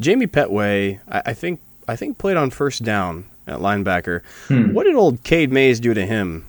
Jamie 0.00 0.26
Petway, 0.26 1.00
I, 1.08 1.22
I 1.26 1.34
think 1.34 1.60
I 1.88 1.96
think 1.96 2.18
played 2.18 2.36
on 2.36 2.50
first 2.50 2.82
down 2.82 3.24
at 3.46 3.58
linebacker. 3.58 4.22
Hmm. 4.48 4.72
What 4.72 4.84
did 4.84 4.94
old 4.94 5.22
Cade 5.24 5.52
Mays 5.52 5.80
do 5.80 5.94
to 5.94 6.06
him, 6.06 6.46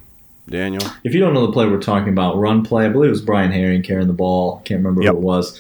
Daniel? 0.48 0.84
If 1.04 1.14
you 1.14 1.20
don't 1.20 1.34
know 1.34 1.46
the 1.46 1.52
play 1.52 1.66
we're 1.68 1.80
talking 1.82 2.10
about, 2.10 2.38
run 2.38 2.64
play, 2.64 2.86
I 2.86 2.90
believe 2.90 3.08
it 3.10 3.12
was 3.12 3.22
Brian 3.22 3.52
Herrien 3.52 3.84
carrying 3.84 4.08
the 4.08 4.14
ball. 4.14 4.62
Can't 4.66 4.80
remember 4.80 5.02
Yep. 5.04 5.12
who 5.14 5.18
it 5.20 5.24
was. 5.24 5.60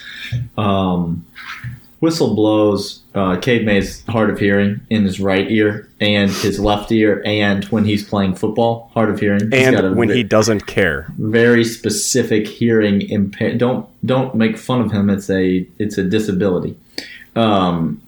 Um, 0.57 1.25
whistle 2.03 2.35
blows. 2.35 2.99
Uh, 3.15 3.37
Cade 3.37 3.65
Mays 3.65 4.03
hard 4.07 4.29
of 4.29 4.39
hearing 4.39 4.81
in 4.89 5.03
his 5.03 5.19
right 5.19 5.49
ear 5.49 5.87
and 6.01 6.29
his 6.31 6.59
left 6.59 6.91
ear, 6.91 7.21
and 7.25 7.63
when 7.65 7.85
he's 7.85 8.03
playing 8.07 8.33
football, 8.35 8.89
hard 8.93 9.09
of 9.09 9.19
hearing. 9.19 9.39
He's 9.51 9.67
And 9.67 9.95
when 9.95 10.09
ve- 10.09 10.15
he 10.15 10.23
doesn't 10.23 10.65
care. 10.65 11.05
very 11.19 11.63
specific 11.63 12.47
hearing 12.47 13.01
impair. 13.09 13.55
Don't 13.57 13.85
don't 14.05 14.35
make 14.35 14.57
fun 14.57 14.81
of 14.81 14.91
him. 14.91 15.09
It's 15.09 15.29
a 15.29 15.65
it's 15.79 15.97
a 15.97 16.03
disability. 16.03 16.75
Um, 17.35 18.01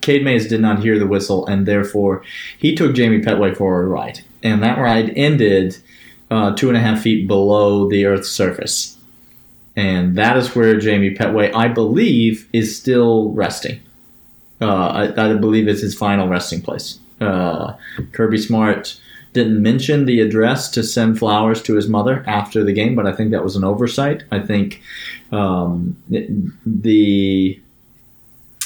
Cade 0.00 0.24
Mays 0.24 0.48
did 0.48 0.60
not 0.60 0.80
hear 0.82 0.98
the 0.98 1.06
whistle, 1.06 1.46
and 1.46 1.64
therefore 1.66 2.22
he 2.58 2.74
took 2.74 2.94
Jamie 2.94 3.20
Petway 3.22 3.56
for 3.56 3.82
a 3.82 3.86
ride, 3.86 4.20
and 4.42 4.62
that 4.62 4.78
ride 4.78 5.12
ended 5.16 5.76
uh, 6.30 6.54
two 6.56 6.68
and 6.68 6.76
a 6.76 6.80
half 6.80 7.02
feet 7.02 7.26
below 7.28 7.88
the 7.88 8.04
Earth's 8.06 8.30
surface, 8.30 8.96
and 9.76 10.16
that 10.16 10.36
is 10.36 10.54
where 10.54 10.78
Jamie 10.78 11.14
Petway, 11.14 11.54
I 11.54 11.68
believe, 11.68 12.48
is 12.52 12.76
still 12.76 13.30
resting. 13.30 13.80
Uh, 14.60 15.12
I, 15.16 15.30
I 15.30 15.34
believe 15.34 15.68
it's 15.68 15.80
his 15.80 15.94
final 15.94 16.28
resting 16.28 16.60
place. 16.60 16.98
Uh, 17.20 17.74
Kirby 18.12 18.38
Smart 18.38 18.98
didn't 19.32 19.62
mention 19.62 20.06
the 20.06 20.20
address 20.20 20.70
to 20.70 20.82
send 20.82 21.18
flowers 21.18 21.62
to 21.62 21.76
his 21.76 21.88
mother 21.88 22.24
after 22.26 22.64
the 22.64 22.72
game, 22.72 22.94
but 22.94 23.06
I 23.06 23.12
think 23.12 23.30
that 23.30 23.44
was 23.44 23.56
an 23.56 23.64
oversight. 23.64 24.24
I 24.30 24.40
think 24.40 24.82
um, 25.30 25.96
the 26.08 27.60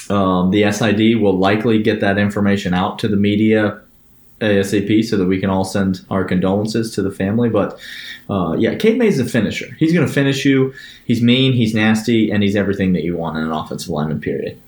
um, 0.09 0.51
the 0.51 0.71
SID 0.71 1.19
will 1.21 1.37
likely 1.37 1.81
get 1.81 1.99
that 2.01 2.17
information 2.17 2.73
out 2.73 2.99
to 2.99 3.07
the 3.07 3.15
media 3.15 3.74
ASAP 4.41 5.03
so 5.05 5.17
that 5.17 5.25
we 5.25 5.39
can 5.39 5.49
all 5.49 5.63
send 5.63 6.01
our 6.09 6.23
condolences 6.23 6.93
to 6.95 7.01
the 7.01 7.11
family. 7.11 7.49
But 7.49 7.79
uh, 8.29 8.55
yeah, 8.57 8.75
Cade 8.75 8.97
May's 8.97 9.19
a 9.19 9.25
finisher. 9.25 9.73
He's 9.79 9.93
going 9.93 10.05
to 10.05 10.11
finish 10.11 10.45
you. 10.45 10.73
He's 11.05 11.21
mean, 11.21 11.53
he's 11.53 11.73
nasty, 11.73 12.31
and 12.31 12.43
he's 12.43 12.55
everything 12.55 12.93
that 12.93 13.03
you 13.03 13.15
want 13.15 13.37
in 13.37 13.43
an 13.43 13.51
offensive 13.51 13.89
lineman. 13.89 14.19
Period. 14.19 14.59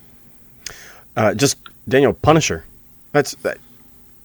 Uh, 1.15 1.33
just 1.33 1.57
Daniel 1.87 2.13
Punisher. 2.13 2.63
That's 3.11 3.35
that. 3.35 3.57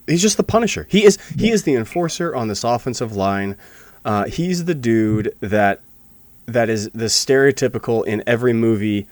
He's 0.06 0.22
just 0.22 0.37
the 0.37 0.42
Punisher. 0.42 0.87
He 0.90 1.04
is 1.04 1.18
he 1.38 1.50
is 1.50 1.62
the 1.62 1.75
enforcer 1.75 2.34
on 2.34 2.49
this 2.49 2.64
offensive 2.64 3.16
line. 3.16 3.56
Uh, 4.04 4.25
he's 4.25 4.64
the 4.64 4.75
dude 4.75 5.34
that 5.40 5.80
that 6.46 6.68
is 6.68 6.90
the 6.90 7.06
stereotypical 7.06 8.04
in 8.04 8.22
every 8.26 8.52
movie. 8.52 9.06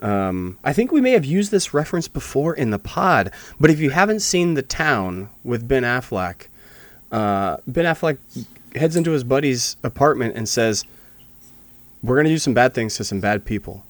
Um, 0.00 0.58
I 0.62 0.72
think 0.72 0.92
we 0.92 1.00
may 1.00 1.12
have 1.12 1.24
used 1.24 1.50
this 1.50 1.72
reference 1.72 2.06
before 2.08 2.54
in 2.54 2.70
the 2.70 2.78
pod, 2.78 3.32
but 3.58 3.70
if 3.70 3.80
you 3.80 3.90
haven't 3.90 4.20
seen 4.20 4.54
The 4.54 4.62
Town 4.62 5.30
with 5.42 5.66
Ben 5.66 5.84
Affleck, 5.84 6.48
uh, 7.10 7.56
Ben 7.66 7.84
Affleck 7.86 8.18
heads 8.74 8.94
into 8.96 9.12
his 9.12 9.24
buddy's 9.24 9.76
apartment 9.82 10.36
and 10.36 10.46
says, 10.48 10.84
"We're 12.02 12.16
gonna 12.16 12.28
do 12.28 12.38
some 12.38 12.52
bad 12.52 12.74
things 12.74 12.94
to 12.96 13.04
some 13.04 13.20
bad 13.20 13.44
people. 13.46 13.84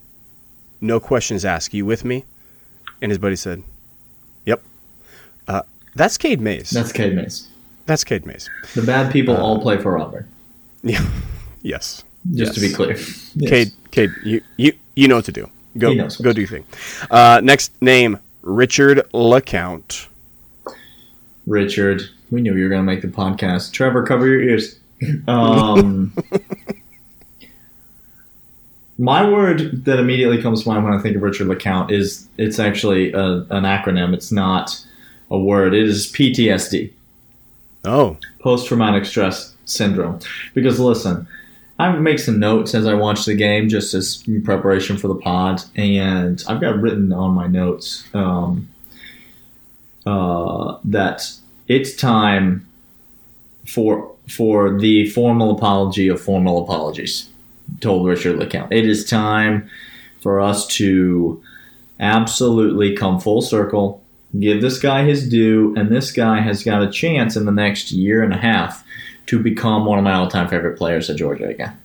No 0.81 1.01
questions 1.01 1.45
asked. 1.45 1.75
You 1.75 1.85
with 1.85 2.05
me?" 2.05 2.25
And 3.03 3.11
his 3.11 3.19
buddy 3.19 3.37
said, 3.37 3.65
"Yep." 4.45 4.63
Uh, 5.49 5.63
that's 5.97 6.17
Cade 6.17 6.41
Mays. 6.41 6.71
That's 6.71 6.93
Cade 6.93 7.17
Mays. 7.17 7.49
That's 7.87 8.05
Cade 8.05 8.27
Mays. 8.27 8.49
The 8.75 8.83
bad 8.83 9.13
people 9.13 9.37
all 9.37 9.61
play 9.61 9.79
for 9.79 9.99
Auburn. 9.99 10.29
Yeah. 10.83 11.05
yes. 11.63 12.05
Just 12.33 12.55
to 12.55 12.61
be 12.61 12.73
clear. 12.73 12.97
Yes. 13.35 13.51
Cade, 13.51 13.73
Cade, 13.91 14.11
you, 14.25 14.41
you 14.57 14.73
you 14.95 15.09
know 15.09 15.17
what 15.17 15.25
to 15.25 15.33
do. 15.33 15.51
Go 15.79 16.09
go 16.23 16.33
do 16.33 16.41
your 16.41 16.49
thing. 16.49 16.65
Uh, 17.11 17.41
next 17.43 17.73
name 17.83 18.19
Richard 18.43 19.03
LeCounte. 19.13 20.07
Richard, 21.47 22.03
we 22.31 22.41
knew 22.43 22.55
you 22.57 22.65
were 22.65 22.69
going 22.71 22.81
to 22.81 22.87
make 22.87 23.03
the 23.03 23.09
podcast. 23.09 23.73
Trevor, 23.73 24.05
cover 24.05 24.27
your 24.27 24.43
ears. 24.43 24.79
Um, 25.29 26.15
my 28.99 29.29
word 29.29 29.85
that 29.85 29.99
immediately 29.99 30.41
comes 30.41 30.63
to 30.63 30.69
mind 30.71 30.85
when 30.85 30.95
I 30.95 30.99
think 30.99 31.17
of 31.17 31.23
Richard 31.23 31.49
LeCounte 31.49 31.93
is 31.93 32.29
it's 32.39 32.59
actually 32.59 33.13
a, 33.13 33.21
an 33.23 33.65
acronym. 33.65 34.15
It's 34.15 34.33
not 34.33 34.83
a 35.31 35.39
word. 35.39 35.75
It 35.75 35.83
is 35.87 36.07
PTSD, 36.13 36.93
Oh, 37.85 38.17
post 38.41 38.69
traumatic 38.69 39.05
stress 39.05 39.55
syndrome. 39.67 40.19
Because 40.55 40.81
listen, 40.81 41.29
I 41.79 41.93
make 41.93 42.19
some 42.19 42.39
notes 42.39 42.75
as 42.75 42.87
I 42.87 42.95
watch 42.95 43.27
the 43.27 43.35
game, 43.35 43.69
just 43.69 43.93
as 43.93 44.23
in 44.27 44.43
preparation 44.43 44.97
for 44.97 45.09
the 45.09 45.15
pod, 45.15 45.63
and 45.75 46.43
I've 46.49 46.61
got 46.61 46.81
written 46.81 47.13
on 47.13 47.33
my 47.33 47.47
notes 47.47 48.05
um, 48.15 48.69
uh, 50.07 50.79
that 50.85 51.31
it's 51.69 51.95
time 51.95 52.67
for 53.67 54.13
for 54.29 54.79
the 54.79 55.09
formal 55.11 55.57
apology 55.57 56.09
of 56.09 56.21
formal 56.21 56.65
apologies. 56.65 57.29
Told 57.81 58.07
Richard 58.07 58.39
LeCounte, 58.39 58.73
it 58.73 58.87
is 58.87 59.05
time 59.05 59.69
for 60.21 60.41
us 60.41 60.67
to 60.67 61.43
absolutely 62.01 62.97
come 62.97 63.21
full 63.21 63.43
circle, 63.43 64.03
give 64.39 64.61
this 64.61 64.79
guy 64.79 65.05
his 65.05 65.29
due, 65.29 65.75
and 65.77 65.91
this 65.91 66.11
guy 66.11 66.41
has 66.41 66.65
got 66.65 66.83
a 66.83 66.91
chance 66.91 67.37
in 67.37 67.45
the 67.45 67.53
next 67.53 67.91
year 67.93 68.23
and 68.23 68.33
a 68.33 68.39
half 68.39 68.85
to 69.27 69.39
become 69.39 69.85
one 69.85 69.99
of 69.99 70.05
my 70.05 70.13
all-time 70.13 70.49
favorite 70.49 70.79
players 70.79 71.11
at 71.11 71.17
Georgia 71.17 71.49
again. 71.49 71.79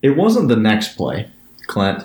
It 0.00 0.16
wasn't 0.16 0.48
the 0.48 0.56
next 0.56 0.96
play, 0.96 1.30
Clint, 1.66 2.04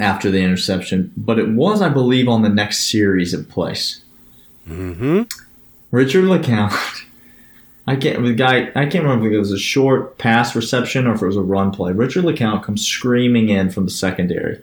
after 0.00 0.30
the 0.30 0.40
interception, 0.40 1.12
but 1.16 1.38
it 1.38 1.48
was, 1.48 1.80
I 1.80 1.88
believe, 1.88 2.28
on 2.28 2.42
the 2.42 2.48
next 2.48 2.90
series 2.90 3.32
of 3.34 3.48
plays. 3.48 4.02
mm-hmm. 4.68 5.22
Richard 5.90 6.24
LeCounte. 6.24 7.02
I 7.86 7.96
can't 7.96 8.24
the 8.24 8.32
guy 8.32 8.70
I 8.74 8.86
can't 8.86 9.04
remember 9.04 9.26
if 9.26 9.34
it 9.34 9.38
was 9.38 9.52
a 9.52 9.58
short 9.58 10.16
pass 10.16 10.56
reception 10.56 11.06
or 11.06 11.14
if 11.14 11.22
it 11.22 11.26
was 11.26 11.36
a 11.36 11.42
run 11.42 11.70
play. 11.70 11.92
Richard 11.92 12.24
LeCounte 12.24 12.62
comes 12.62 12.86
screaming 12.86 13.50
in 13.50 13.70
from 13.70 13.84
the 13.84 13.90
secondary 13.90 14.62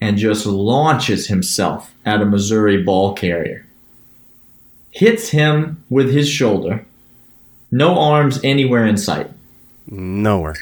and 0.00 0.16
just 0.16 0.46
launches 0.46 1.28
himself 1.28 1.94
at 2.06 2.22
a 2.22 2.24
Missouri 2.24 2.82
ball 2.82 3.12
carrier. 3.14 3.66
Hits 4.92 5.30
him 5.30 5.82
with 5.90 6.12
his 6.12 6.28
shoulder. 6.28 6.84
No 7.70 7.98
arms 7.98 8.38
anywhere 8.44 8.86
in 8.86 8.96
sight. 8.96 9.28
nowhere. 9.86 10.54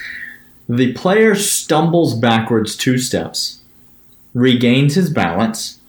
The 0.68 0.92
player 0.92 1.34
stumbles 1.34 2.14
backwards 2.14 2.76
two 2.76 2.96
steps, 2.96 3.60
regains 4.34 4.94
his 4.94 5.10
balance, 5.10 5.80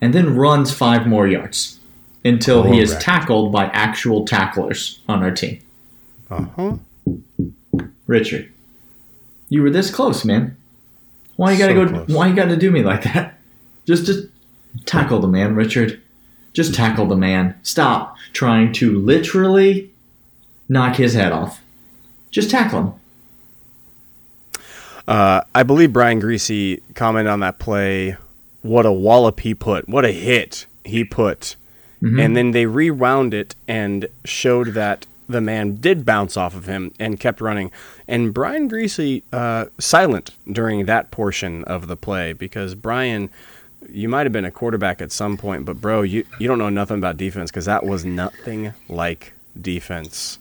and 0.00 0.14
then 0.14 0.36
runs 0.36 0.72
five 0.72 1.08
more 1.08 1.26
yards 1.26 1.80
until 2.24 2.62
he 2.62 2.78
is 2.80 2.96
tackled 2.98 3.50
by 3.50 3.64
actual 3.66 4.24
tacklers 4.24 5.00
on 5.08 5.24
our 5.24 5.32
team. 5.32 5.58
Uh 6.30 6.46
huh. 6.56 6.76
Richard, 8.06 8.52
you 9.48 9.62
were 9.62 9.70
this 9.70 9.90
close, 9.90 10.24
man. 10.24 10.56
Why 11.36 11.52
you 11.52 11.58
gotta 11.58 11.74
So 11.74 11.84
go? 11.84 11.88
close. 12.04 12.08
Why 12.16 12.28
you 12.28 12.34
gotta 12.36 12.56
do 12.56 12.70
me 12.70 12.82
like 12.84 13.02
that? 13.04 13.38
Just, 13.86 14.06
just 14.06 14.26
tackle 14.86 15.18
the 15.20 15.28
man, 15.28 15.54
Richard. 15.56 16.00
Just 16.58 16.74
tackle 16.74 17.06
the 17.06 17.14
man. 17.14 17.54
Stop 17.62 18.16
trying 18.32 18.72
to 18.72 18.98
literally 18.98 19.92
knock 20.68 20.96
his 20.96 21.14
head 21.14 21.30
off. 21.30 21.62
Just 22.32 22.50
tackle 22.50 22.80
him. 22.80 24.60
Uh, 25.06 25.42
I 25.54 25.62
believe 25.62 25.92
Brian 25.92 26.20
Griese 26.20 26.82
commented 26.96 27.30
on 27.30 27.38
that 27.38 27.60
play. 27.60 28.16
What 28.62 28.86
a 28.86 28.90
wallop 28.90 29.38
he 29.38 29.54
put! 29.54 29.88
What 29.88 30.04
a 30.04 30.10
hit 30.10 30.66
he 30.84 31.04
put! 31.04 31.54
Mhm. 32.02 32.24
And 32.24 32.36
then 32.36 32.50
they 32.50 32.66
rewound 32.66 33.34
it 33.34 33.54
and 33.68 34.08
showed 34.24 34.74
that 34.74 35.06
the 35.28 35.40
man 35.40 35.76
did 35.76 36.04
bounce 36.04 36.36
off 36.36 36.56
of 36.56 36.66
him 36.66 36.92
and 36.98 37.20
kept 37.20 37.40
running. 37.40 37.70
And 38.08 38.34
Brian 38.34 38.68
Griese 38.68 39.22
uh, 39.32 39.66
silent 39.78 40.32
during 40.50 40.86
that 40.86 41.12
portion 41.12 41.62
of 41.66 41.86
the 41.86 41.96
play 41.96 42.32
because 42.32 42.74
Brian, 42.74 43.30
you 43.88 44.08
might 44.08 44.26
have 44.26 44.32
been 44.32 44.44
a 44.44 44.50
quarterback 44.50 45.00
at 45.00 45.12
some 45.12 45.36
point, 45.36 45.64
but 45.64 45.80
bro, 45.80 46.02
you 46.02 46.24
you 46.38 46.46
don't 46.48 46.58
know 46.58 46.68
nothing 46.68 46.98
about 46.98 47.16
defense 47.16 47.50
because 47.50 47.64
that 47.66 47.84
was 47.84 48.04
nothing 48.04 48.72
like 48.88 49.32
defense. 49.60 50.38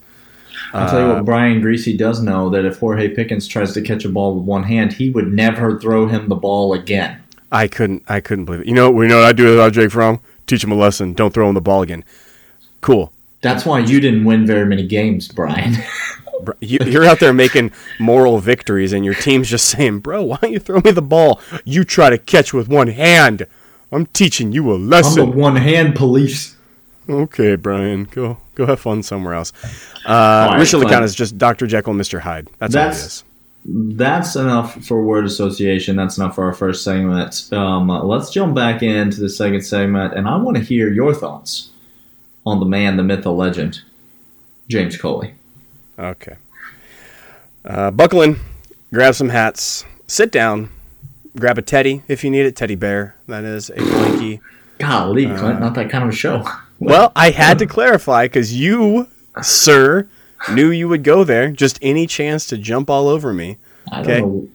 I'll 0.73 0.89
tell 0.89 0.99
you 0.99 1.05
Uh, 1.05 1.15
what, 1.15 1.25
Brian 1.25 1.61
Griese 1.61 1.97
does 1.97 2.21
know 2.21 2.49
that 2.49 2.65
if 2.65 2.79
Jorge 2.79 3.09
Pickens 3.09 3.47
tries 3.47 3.73
to 3.73 3.81
catch 3.81 4.05
a 4.05 4.09
ball 4.09 4.35
with 4.35 4.43
one 4.45 4.63
hand, 4.63 4.93
he 4.93 5.09
would 5.09 5.31
never 5.31 5.79
throw 5.79 6.07
him 6.07 6.29
the 6.29 6.35
ball 6.35 6.73
again. 6.73 7.21
I 7.51 7.67
couldn't. 7.67 8.03
I 8.07 8.19
couldn't 8.19 8.45
believe 8.45 8.61
it. 8.61 8.67
You 8.67 8.73
know. 8.73 8.89
We 8.91 9.07
know 9.07 9.17
what 9.19 9.25
I 9.25 9.33
do 9.33 9.45
without 9.51 9.73
Jake 9.73 9.91
Fromm. 9.91 10.19
Teach 10.47 10.63
him 10.63 10.71
a 10.71 10.75
lesson. 10.75 11.13
Don't 11.13 11.33
throw 11.33 11.47
him 11.47 11.53
the 11.55 11.61
ball 11.61 11.81
again. 11.81 12.03
Cool. 12.81 13.11
That's 13.41 13.65
why 13.65 13.79
you 13.79 13.99
didn't 13.99 14.25
win 14.25 14.45
very 14.45 14.65
many 14.65 14.85
games, 14.85 15.27
Brian. 15.27 15.75
Bro, 16.41 16.55
you, 16.59 16.79
you're 16.85 17.05
out 17.05 17.19
there 17.19 17.33
making 17.33 17.71
moral 17.99 18.39
victories, 18.39 18.93
and 18.93 19.03
your 19.03 19.13
team's 19.13 19.49
just 19.49 19.67
saying, 19.67 19.99
"Bro, 19.99 20.23
why 20.23 20.37
don't 20.41 20.51
you 20.51 20.59
throw 20.59 20.81
me 20.81 20.91
the 20.91 21.01
ball? 21.01 21.41
You 21.65 21.83
try 21.83 22.09
to 22.09 22.17
catch 22.17 22.53
with 22.53 22.67
one 22.67 22.87
hand. 22.87 23.47
I'm 23.91 24.05
teaching 24.07 24.51
you 24.51 24.71
a 24.71 24.75
I'm 24.75 25.15
the 25.15 25.25
one 25.25 25.55
hand 25.55 25.95
police. 25.95 26.55
Okay, 27.09 27.55
Brian, 27.55 28.05
go 28.05 28.37
go 28.55 28.65
have 28.65 28.79
fun 28.79 29.03
somewhere 29.03 29.33
else. 29.33 29.53
Uh, 30.05 30.49
right, 30.51 30.59
Richard. 30.59 31.03
Is 31.03 31.15
just 31.15 31.37
Dr. 31.37 31.67
Jekyll 31.67 31.91
and 31.91 32.01
Mr. 32.01 32.19
Hyde. 32.19 32.49
That's, 32.59 32.73
That's- 32.73 33.05
is. 33.05 33.23
That's 33.69 34.37
enough 34.37 34.85
for 34.85 35.03
word 35.03 35.25
association. 35.25 35.97
That's 35.97 36.17
enough 36.17 36.35
for 36.35 36.45
our 36.45 36.53
first 36.53 36.85
segment. 36.85 37.49
Um, 37.51 37.89
let's 37.89 38.29
jump 38.31 38.55
back 38.55 38.81
into 38.81 39.19
the 39.19 39.29
second 39.29 39.61
segment, 39.61 40.13
and 40.13 40.25
I 40.25 40.37
want 40.37 40.55
to 40.55 40.63
hear 40.63 40.89
your 40.89 41.13
thoughts 41.13 41.71
on 42.45 42.61
the 42.61 42.65
man, 42.65 42.95
the 42.95 43.03
myth, 43.03 43.23
the 43.23 43.31
legend, 43.33 43.81
James 44.69 44.95
Coley. 44.95 45.33
Okay. 45.97 46.35
Uh, 47.65 47.91
buckle 47.91 48.21
in, 48.21 48.39
grab 48.93 49.15
some 49.15 49.29
hats, 49.29 49.83
sit 50.07 50.31
down, 50.31 50.69
grab 51.37 51.57
a 51.57 51.61
teddy 51.61 52.03
if 52.07 52.23
you 52.23 52.29
need 52.29 52.45
it, 52.45 52.55
teddy 52.55 52.75
bear. 52.75 53.15
That 53.27 53.43
is 53.43 53.69
a 53.69 53.75
blankie. 53.75 54.39
Golly, 54.77 55.25
Uh, 55.25 55.37
Clint, 55.37 55.59
not 55.59 55.73
that 55.73 55.89
kind 55.89 56.03
of 56.03 56.09
a 56.11 56.13
show. 56.13 56.43
Well, 56.79 57.11
I 57.15 57.31
had 57.31 57.57
to 57.57 57.65
clarify 57.65 58.25
because 58.25 58.53
you, 58.53 59.07
sir, 59.41 60.07
knew 60.53 60.69
you 60.69 60.87
would 60.87 61.03
go 61.03 61.23
there. 61.23 61.49
Just 61.49 61.79
any 61.81 62.05
chance 62.05 62.45
to 62.49 62.57
jump 62.59 62.87
all 62.87 63.07
over 63.07 63.33
me. 63.33 63.57
I 63.91 64.01
okay. 64.01 64.19
don't 64.19 64.43
know 64.43 64.49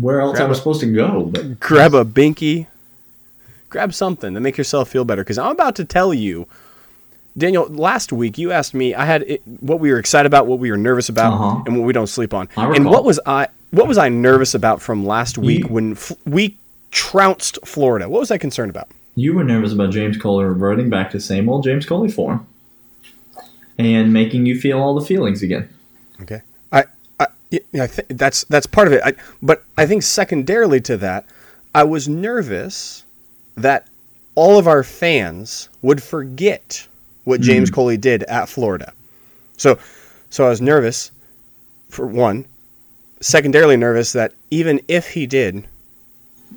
where 0.00 0.22
else 0.22 0.38
Grab 0.38 0.46
I 0.46 0.48
was 0.48 0.56
a- 0.56 0.60
supposed 0.62 0.80
to 0.80 0.90
go, 0.94 1.24
but 1.26 1.60
Grab 1.60 1.92
a 1.92 2.02
binky, 2.02 2.66
grab 3.68 3.92
something 3.92 4.32
to 4.32 4.40
make 4.40 4.56
yourself 4.56 4.88
feel 4.88 5.04
better. 5.04 5.22
Because 5.22 5.36
I'm 5.36 5.50
about 5.50 5.76
to 5.76 5.84
tell 5.84 6.14
you, 6.14 6.46
Daniel. 7.36 7.66
Last 7.68 8.12
week 8.12 8.38
you 8.38 8.52
asked 8.52 8.74
me, 8.74 8.94
I 8.94 9.04
had 9.04 9.22
it, 9.22 9.42
what 9.60 9.80
we 9.80 9.90
were 9.90 9.98
excited 9.98 10.26
about, 10.26 10.46
what 10.46 10.58
we 10.58 10.70
were 10.70 10.76
nervous 10.76 11.08
about, 11.08 11.32
Uh-huh. 11.34 11.62
and 11.66 11.76
what 11.78 11.84
we 11.86 11.92
don't 11.92 12.06
sleep 12.06 12.32
on. 12.34 12.48
And 12.56 12.86
what 12.86 13.04
was 13.04 13.20
I? 13.26 13.48
What 13.72 13.86
was 13.88 13.98
I 13.98 14.08
nervous 14.08 14.54
about 14.54 14.80
from 14.80 15.04
last 15.06 15.36
week 15.38 15.60
You- 15.64 15.68
when 15.68 15.92
f- 15.92 16.12
we 16.24 16.56
trounced 16.90 17.58
Florida? 17.64 18.08
What 18.08 18.20
was 18.20 18.30
I 18.30 18.38
concerned 18.38 18.70
about? 18.70 18.88
you 19.18 19.32
were 19.32 19.42
nervous 19.44 19.72
about 19.72 19.90
James 19.90 20.18
Coley 20.18 20.44
reverting 20.44 20.90
back 20.90 21.10
to 21.10 21.18
same 21.18 21.48
old 21.48 21.64
James 21.64 21.86
Coley 21.86 22.10
form 22.10 22.46
and 23.78 24.12
making 24.12 24.44
you 24.46 24.58
feel 24.60 24.78
all 24.78 24.94
the 24.94 25.04
feelings 25.04 25.42
again. 25.42 25.68
Okay. 26.20 26.42
I, 26.72 26.84
I, 27.20 27.26
I 27.80 27.86
think 27.86 28.08
that's 28.10 28.44
that's 28.44 28.66
part 28.66 28.86
of 28.88 28.92
it. 28.92 29.02
I, 29.04 29.14
but 29.42 29.64
I 29.78 29.86
think 29.86 30.02
secondarily 30.02 30.80
to 30.82 30.96
that, 30.98 31.24
I 31.74 31.84
was 31.84 32.06
nervous 32.08 33.04
that 33.56 33.86
all 34.34 34.58
of 34.58 34.66
our 34.68 34.82
fans 34.82 35.68
would 35.82 36.02
forget 36.02 36.86
what 37.26 37.40
James 37.40 37.68
hmm. 37.68 37.74
Coley 37.74 37.96
did 37.96 38.22
at 38.24 38.48
Florida. 38.48 38.92
So, 39.56 39.78
so 40.30 40.46
I 40.46 40.48
was 40.48 40.60
nervous 40.60 41.10
for 41.90 42.06
one. 42.06 42.46
Secondarily, 43.20 43.76
nervous 43.76 44.12
that 44.12 44.32
even 44.50 44.80
if 44.86 45.08
he 45.08 45.26
did, 45.26 45.66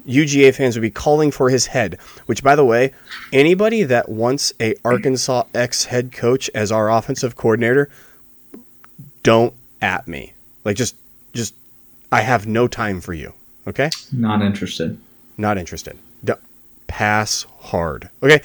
UGA 0.07 0.53
fans 0.53 0.75
would 0.75 0.83
be 0.83 0.91
calling 0.91 1.31
for 1.31 1.49
his 1.49 1.65
head. 1.65 1.97
Which, 2.27 2.43
by 2.43 2.55
the 2.55 2.63
way, 2.63 2.93
anybody 3.33 3.81
that 3.83 4.09
wants 4.09 4.53
a 4.61 4.75
Arkansas 4.85 5.43
ex 5.55 5.85
head 5.85 6.11
coach 6.11 6.51
as 6.53 6.71
our 6.71 6.91
offensive 6.91 7.35
coordinator, 7.35 7.89
don't 9.23 9.55
at 9.81 10.07
me. 10.07 10.33
Like 10.65 10.77
just 10.77 10.95
just 11.33 11.55
I 12.11 12.21
have 12.21 12.45
no 12.45 12.67
time 12.67 13.01
for 13.01 13.13
you. 13.13 13.33
Okay? 13.65 13.89
Not 14.11 14.43
interested. 14.43 14.99
Not 15.35 15.57
interested. 15.57 15.97
Pass 16.89 17.45
hard. 17.59 18.09
Okay? 18.23 18.41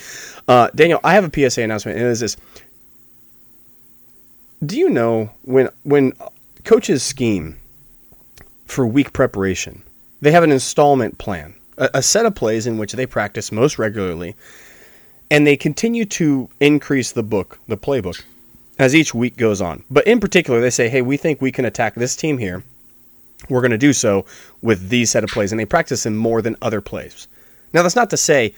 Uh, 0.47 0.69
Daniel, 0.75 1.01
I 1.03 1.15
have 1.15 1.25
a 1.25 1.51
PSA 1.51 1.63
announcement 1.63 1.99
and 1.99 2.07
it 2.07 2.11
is 2.11 2.21
this. 2.21 2.37
Do 4.65 4.79
you 4.79 4.91
know 4.91 5.31
when 5.43 5.71
when 5.83 6.13
coaches 6.65 7.03
scheme 7.03 7.59
for 8.67 8.87
week 8.87 9.13
preparation, 9.13 9.83
they 10.21 10.31
have 10.31 10.43
an 10.43 10.53
installment 10.53 11.19
plan, 11.19 11.55
a, 11.79 11.91
a 11.95 12.03
set 12.03 12.27
of 12.27 12.35
plays 12.35 12.67
in 12.67 12.79
which 12.79 12.93
they 12.93 13.07
practice 13.07 13.51
most 13.51 13.79
regularly, 13.79 14.37
and 15.31 15.47
they 15.47 15.57
continue 15.57 16.05
to 16.05 16.49
increase 16.61 17.13
the 17.13 17.23
book, 17.23 17.59
the 17.67 17.77
playbook, 17.77 18.23
as 18.79 18.95
each 18.95 19.15
week 19.15 19.37
goes 19.37 19.61
on. 19.61 19.85
But 19.91 20.07
in 20.07 20.21
particular, 20.21 20.61
they 20.61 20.71
say, 20.71 20.89
hey, 20.89 21.03
we 21.03 21.17
think 21.17 21.41
we 21.41 21.53
can 21.53 21.65
attack 21.65 21.95
this 21.95 22.15
team 22.15 22.39
here. 22.39 22.63
We're 23.49 23.61
going 23.61 23.71
to 23.71 23.79
do 23.79 23.93
so 23.93 24.27
with 24.63 24.91
these 24.91 25.11
set 25.11 25.25
of 25.25 25.31
plays, 25.31 25.51
and 25.53 25.59
they 25.59 25.67
practice 25.67 26.03
them 26.05 26.17
more 26.17 26.41
than 26.41 26.57
other 26.63 26.81
plays. 26.81 27.27
Now, 27.75 27.83
that's 27.83 27.97
not 27.97 28.11
to 28.11 28.17
say 28.17 28.55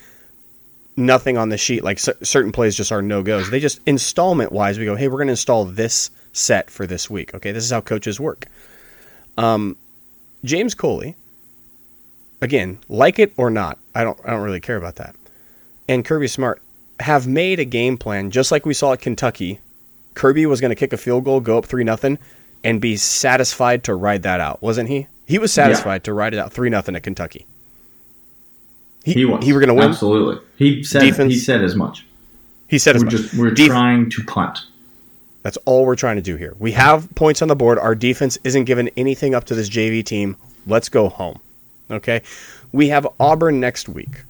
nothing 0.97 1.37
on 1.37 1.49
the 1.49 1.59
sheet, 1.59 1.83
like 1.83 1.99
cer- 1.99 2.17
certain 2.23 2.53
plays 2.53 2.77
just 2.77 2.93
are 2.93 3.03
no 3.03 3.23
goes. 3.23 3.51
They 3.51 3.61
just 3.61 3.81
installment 3.87 4.53
wise, 4.53 4.79
we 4.79 4.85
go, 4.85 4.95
hey, 4.95 5.09
we're 5.09 5.19
going 5.19 5.29
to 5.29 5.33
install 5.33 5.65
this 5.65 6.11
set 6.33 6.71
for 6.71 6.87
this 6.87 7.11
week. 7.11 7.35
Okay, 7.35 7.53
this 7.53 7.65
is 7.65 7.71
how 7.71 7.81
coaches 7.81 8.21
work. 8.21 8.47
Um, 9.37 9.77
James 10.45 10.75
Coley, 10.75 11.17
again, 12.41 12.79
like 12.89 13.19
it 13.19 13.33
or 13.37 13.51
not, 13.51 13.79
I 13.95 14.05
don't, 14.05 14.19
I 14.25 14.31
don't 14.31 14.43
really 14.43 14.61
care 14.61 14.77
about 14.77 14.97
that. 14.97 15.17
And 15.89 16.05
Kirby 16.05 16.29
Smart 16.29 16.63
have 17.01 17.27
made 17.27 17.61
a 17.61 17.65
game 17.65 17.99
plan, 17.99 18.31
just 18.31 18.51
like 18.51 18.67
we 18.67 18.75
saw 18.75 18.93
at 18.93 19.01
Kentucky. 19.01 19.61
Kirby 20.15 20.47
was 20.47 20.61
going 20.61 20.71
to 20.71 20.77
kick 20.77 20.93
a 20.93 20.97
field 20.97 21.25
goal, 21.25 21.41
go 21.41 21.59
up 21.59 21.67
three 21.67 21.85
nothing, 21.85 22.19
and 22.65 22.81
be 22.81 22.97
satisfied 22.97 23.85
to 23.85 23.95
ride 23.95 24.23
that 24.23 24.41
out, 24.41 24.63
wasn't 24.63 24.89
he? 24.89 25.07
He 25.27 25.39
was 25.39 25.53
satisfied 25.53 26.05
to 26.05 26.15
ride 26.15 26.33
it 26.33 26.39
out 26.39 26.53
three 26.53 26.71
nothing 26.71 26.97
at 26.97 27.03
Kentucky. 27.03 27.47
He, 29.07 29.13
He 29.15 29.25
was. 29.25 29.43
He 29.45 29.53
were 29.55 29.61
going 29.61 29.69
to 29.69 29.75
win. 29.75 29.89
Absolutely. 29.89 30.45
He 30.59 30.83
said 30.83 31.01
Defense. 31.01 31.33
he 31.33 31.39
said 31.39 31.63
as 31.65 31.75
much. 31.75 32.05
He 32.69 32.79
said 32.79 32.97
as 32.97 33.03
We're 33.03 33.07
much. 33.07 33.15
just 33.15 33.35
we're 33.35 33.51
Def- 33.53 33.69
trying 33.69 34.11
to 34.11 34.25
punt. 34.25 34.59
That's 35.43 35.57
all 35.59 35.87
we're 35.87 35.95
trying 35.97 36.17
to 36.17 36.23
do 36.23 36.37
here. 36.37 36.55
We 36.59 36.73
have 36.73 37.09
points 37.15 37.41
on 37.41 37.47
the 37.49 37.55
board. 37.57 37.79
Our 37.79 37.95
defense 37.95 38.37
isn't 38.45 38.65
giving 38.65 38.89
anything 38.97 39.35
up 39.35 39.45
to 39.45 39.55
this 39.55 39.71
JV 39.71 40.05
team. 40.05 40.37
Let's 40.67 40.89
go 40.89 41.09
home. 41.09 41.39
Okay. 41.91 42.21
We 42.73 42.89
have 42.89 43.07
Auburn 43.21 43.61
next 43.61 43.89
week. 43.89 44.23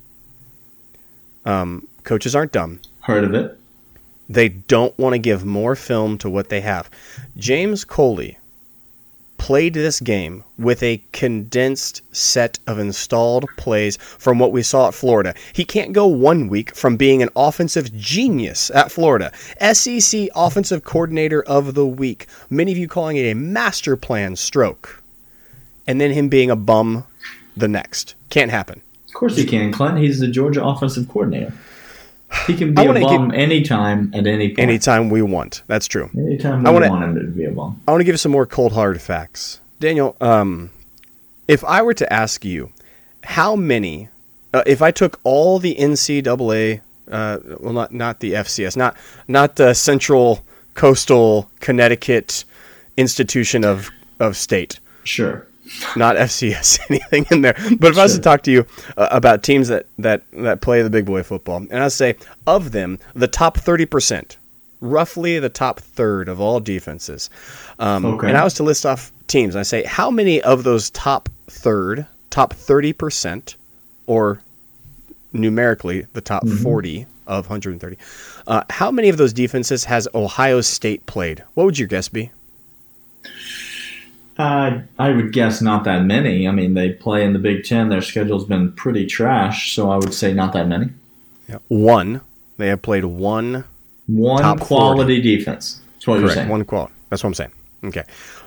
Um, 1.46 1.88
coaches 2.04 2.36
aren't 2.36 2.52
dumb. 2.52 2.80
Heard 3.00 3.24
of 3.24 3.34
it? 3.34 3.58
They 4.28 4.48
don't 4.50 4.96
want 4.98 5.14
to 5.14 5.18
give 5.18 5.44
more 5.44 5.74
film 5.76 6.18
to 6.18 6.28
what 6.28 6.48
they 6.50 6.60
have. 6.60 6.90
James 7.36 7.84
Coley 7.84 8.36
played 9.46 9.74
this 9.74 10.00
game 10.00 10.42
with 10.58 10.82
a 10.82 11.00
condensed 11.12 12.02
set 12.10 12.58
of 12.66 12.80
installed 12.80 13.46
plays 13.56 13.96
from 13.96 14.40
what 14.40 14.50
we 14.50 14.60
saw 14.60 14.88
at 14.88 14.94
Florida. 14.94 15.32
He 15.52 15.64
can't 15.64 15.92
go 15.92 16.04
one 16.08 16.48
week 16.48 16.74
from 16.74 16.96
being 16.96 17.22
an 17.22 17.28
offensive 17.36 17.96
genius 17.96 18.72
at 18.72 18.90
Florida, 18.90 19.30
SEC 19.72 20.28
Offensive 20.34 20.82
Coordinator 20.82 21.44
of 21.44 21.74
the 21.74 21.86
Week, 21.86 22.26
many 22.50 22.72
of 22.72 22.78
you 22.78 22.88
calling 22.88 23.18
it 23.18 23.30
a 23.30 23.34
master 23.34 23.96
plan 23.96 24.34
stroke, 24.34 25.00
and 25.86 26.00
then 26.00 26.10
him 26.10 26.28
being 26.28 26.50
a 26.50 26.56
bum 26.56 27.04
the 27.56 27.68
next. 27.68 28.16
Can't 28.30 28.50
happen. 28.50 28.82
Of 29.06 29.14
course 29.14 29.36
he 29.36 29.44
can, 29.44 29.70
Clint. 29.70 29.98
He's 29.98 30.18
the 30.18 30.26
Georgia 30.26 30.64
offensive 30.64 31.06
coordinator. 31.08 31.52
He 32.46 32.54
can 32.54 32.74
be 32.74 32.80
I 32.80 32.84
a 32.84 32.86
wanna 32.88 33.00
bum 33.00 33.30
anytime 33.32 34.10
at 34.14 34.26
any 34.26 34.48
point. 34.48 34.58
Anytime 34.60 35.10
we 35.10 35.22
want. 35.22 35.62
That's 35.66 35.86
true. 35.86 36.10
Anytime 36.16 36.66
I 36.66 36.70
wanna- 36.70 36.88
want 36.90 37.04
him 37.04 37.14
to 37.16 37.24
be 37.26 37.44
a 37.44 37.50
bum. 37.50 37.80
I 37.86 37.90
want 37.90 38.00
to 38.00 38.04
give 38.04 38.14
you 38.14 38.18
some 38.18 38.32
more 38.32 38.46
cold 38.46 38.72
hard 38.72 39.00
facts. 39.00 39.60
Daniel, 39.80 40.16
um, 40.20 40.70
if 41.48 41.64
I 41.64 41.82
were 41.82 41.94
to 41.94 42.12
ask 42.12 42.44
you 42.44 42.70
how 43.24 43.56
many, 43.56 44.08
uh, 44.54 44.62
if 44.66 44.80
I 44.82 44.90
took 44.90 45.20
all 45.24 45.58
the 45.58 45.74
NCAA, 45.78 46.80
uh, 47.10 47.38
well, 47.60 47.72
not 47.72 47.92
not 47.92 48.20
the 48.20 48.32
FCS, 48.34 48.76
not 48.76 48.96
not 49.28 49.56
the 49.56 49.74
Central 49.74 50.44
Coastal 50.74 51.50
Connecticut 51.60 52.44
Institution 52.96 53.64
of 53.64 53.90
of 54.18 54.36
State, 54.36 54.80
Sure. 55.04 55.46
Not 55.96 56.16
FCS, 56.16 56.78
anything 56.90 57.26
in 57.30 57.42
there. 57.42 57.54
But 57.78 57.92
if 57.92 57.98
I 57.98 58.04
was 58.04 58.14
to 58.14 58.20
talk 58.20 58.42
to 58.42 58.50
you 58.52 58.66
uh, 58.96 59.08
about 59.10 59.42
teams 59.42 59.68
that, 59.68 59.86
that, 59.98 60.22
that 60.32 60.60
play 60.60 60.82
the 60.82 60.90
big 60.90 61.04
boy 61.06 61.22
football, 61.22 61.56
and 61.58 61.74
I 61.74 61.88
say 61.88 62.16
of 62.46 62.72
them, 62.72 62.98
the 63.14 63.28
top 63.28 63.58
30%, 63.58 64.36
roughly 64.80 65.38
the 65.38 65.48
top 65.48 65.80
third 65.80 66.28
of 66.28 66.40
all 66.40 66.60
defenses, 66.60 67.30
um, 67.78 68.04
Okay. 68.04 68.28
and 68.28 68.36
I 68.36 68.44
was 68.44 68.54
to 68.54 68.62
list 68.62 68.84
off 68.86 69.12
teams, 69.26 69.56
I 69.56 69.62
say, 69.62 69.82
how 69.84 70.10
many 70.10 70.40
of 70.42 70.64
those 70.64 70.90
top 70.90 71.28
third, 71.48 72.06
top 72.30 72.52
30%, 72.54 73.54
or 74.06 74.40
numerically 75.32 76.06
the 76.12 76.20
top 76.20 76.46
40 76.48 77.06
of 77.26 77.46
130, 77.46 77.96
uh, 78.46 78.62
how 78.70 78.90
many 78.90 79.08
of 79.08 79.16
those 79.16 79.32
defenses 79.32 79.84
has 79.84 80.06
Ohio 80.14 80.60
State 80.60 81.04
played? 81.06 81.42
What 81.54 81.64
would 81.64 81.78
your 81.78 81.88
guess 81.88 82.08
be? 82.08 82.30
Uh, 84.38 84.80
I 84.98 85.10
would 85.12 85.32
guess 85.32 85.62
not 85.62 85.84
that 85.84 86.04
many. 86.04 86.46
I 86.46 86.50
mean, 86.50 86.74
they 86.74 86.90
play 86.90 87.24
in 87.24 87.32
the 87.32 87.38
Big 87.38 87.64
Ten. 87.64 87.88
Their 87.88 88.02
schedule's 88.02 88.44
been 88.44 88.72
pretty 88.72 89.06
trash, 89.06 89.72
so 89.74 89.90
I 89.90 89.96
would 89.96 90.12
say 90.12 90.32
not 90.34 90.52
that 90.52 90.68
many. 90.68 90.90
One. 91.68 92.20
They 92.58 92.68
have 92.68 92.82
played 92.82 93.04
one 93.04 93.64
One 94.06 94.58
quality 94.58 95.20
defense. 95.20 95.80
That's 95.94 96.06
what 96.06 96.20
you're 96.20 96.30
saying. 96.30 96.48
One 96.48 96.64
quote. 96.64 96.90
That's 97.10 97.22
what 97.22 97.28
I'm 97.28 97.34
saying. 97.34 97.52
Okay. 97.84 98.04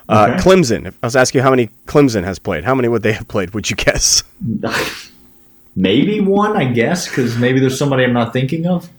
Uh, 0.07 0.29
Okay. 0.31 0.43
Clemson. 0.43 0.87
If 0.87 0.97
I 1.03 1.07
was 1.07 1.15
asking 1.15 1.39
you 1.39 1.43
how 1.43 1.49
many 1.51 1.69
Clemson 1.87 2.23
has 2.23 2.39
played, 2.39 2.63
how 2.63 2.73
many 2.75 2.87
would 2.87 3.03
they 3.03 3.13
have 3.13 3.27
played? 3.27 3.51
Would 3.53 3.69
you 3.69 3.75
guess? 3.75 4.23
maybe 5.75 6.19
one, 6.19 6.57
I 6.57 6.65
guess, 6.65 7.07
because 7.07 7.37
maybe 7.37 7.59
there's 7.59 7.77
somebody 7.77 8.03
I'm 8.03 8.13
not 8.13 8.33
thinking 8.33 8.65
of. 8.67 8.89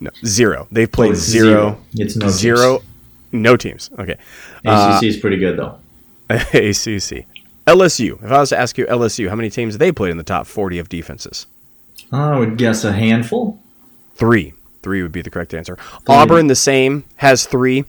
No, 0.00 0.10
zero. 0.24 0.66
They've 0.72 0.90
played 0.90 1.10
Oh, 1.10 1.12
it's 1.12 1.20
zero. 1.20 1.48
zero. 1.50 1.80
It's 1.94 2.16
no 2.16 2.28
zero. 2.28 2.82
No 3.32 3.56
teams. 3.56 3.90
Okay. 3.98 4.16
Uh, 4.64 4.94
ACC 4.96 5.04
is 5.04 5.16
pretty 5.18 5.36
good 5.36 5.58
though. 5.58 5.78
ACC. 6.54 7.26
LSU. 7.66 8.22
If 8.24 8.30
I 8.30 8.38
was 8.40 8.48
to 8.50 8.58
ask 8.58 8.78
you 8.78 8.86
LSU, 8.86 9.28
how 9.28 9.34
many 9.36 9.50
teams 9.50 9.78
they 9.78 9.92
played 9.92 10.10
in 10.10 10.16
the 10.16 10.22
top 10.24 10.46
40 10.46 10.78
of 10.78 10.88
defenses? 10.88 11.46
I 12.12 12.36
would 12.38 12.56
guess 12.56 12.84
a 12.84 12.92
handful. 12.92 13.60
Three. 14.16 14.54
Three 14.82 15.02
would 15.02 15.12
be 15.12 15.22
the 15.22 15.30
correct 15.30 15.52
answer. 15.54 15.76
Auburn, 16.08 16.46
the 16.46 16.54
same, 16.56 17.04
has 17.16 17.46
three. 17.46 17.84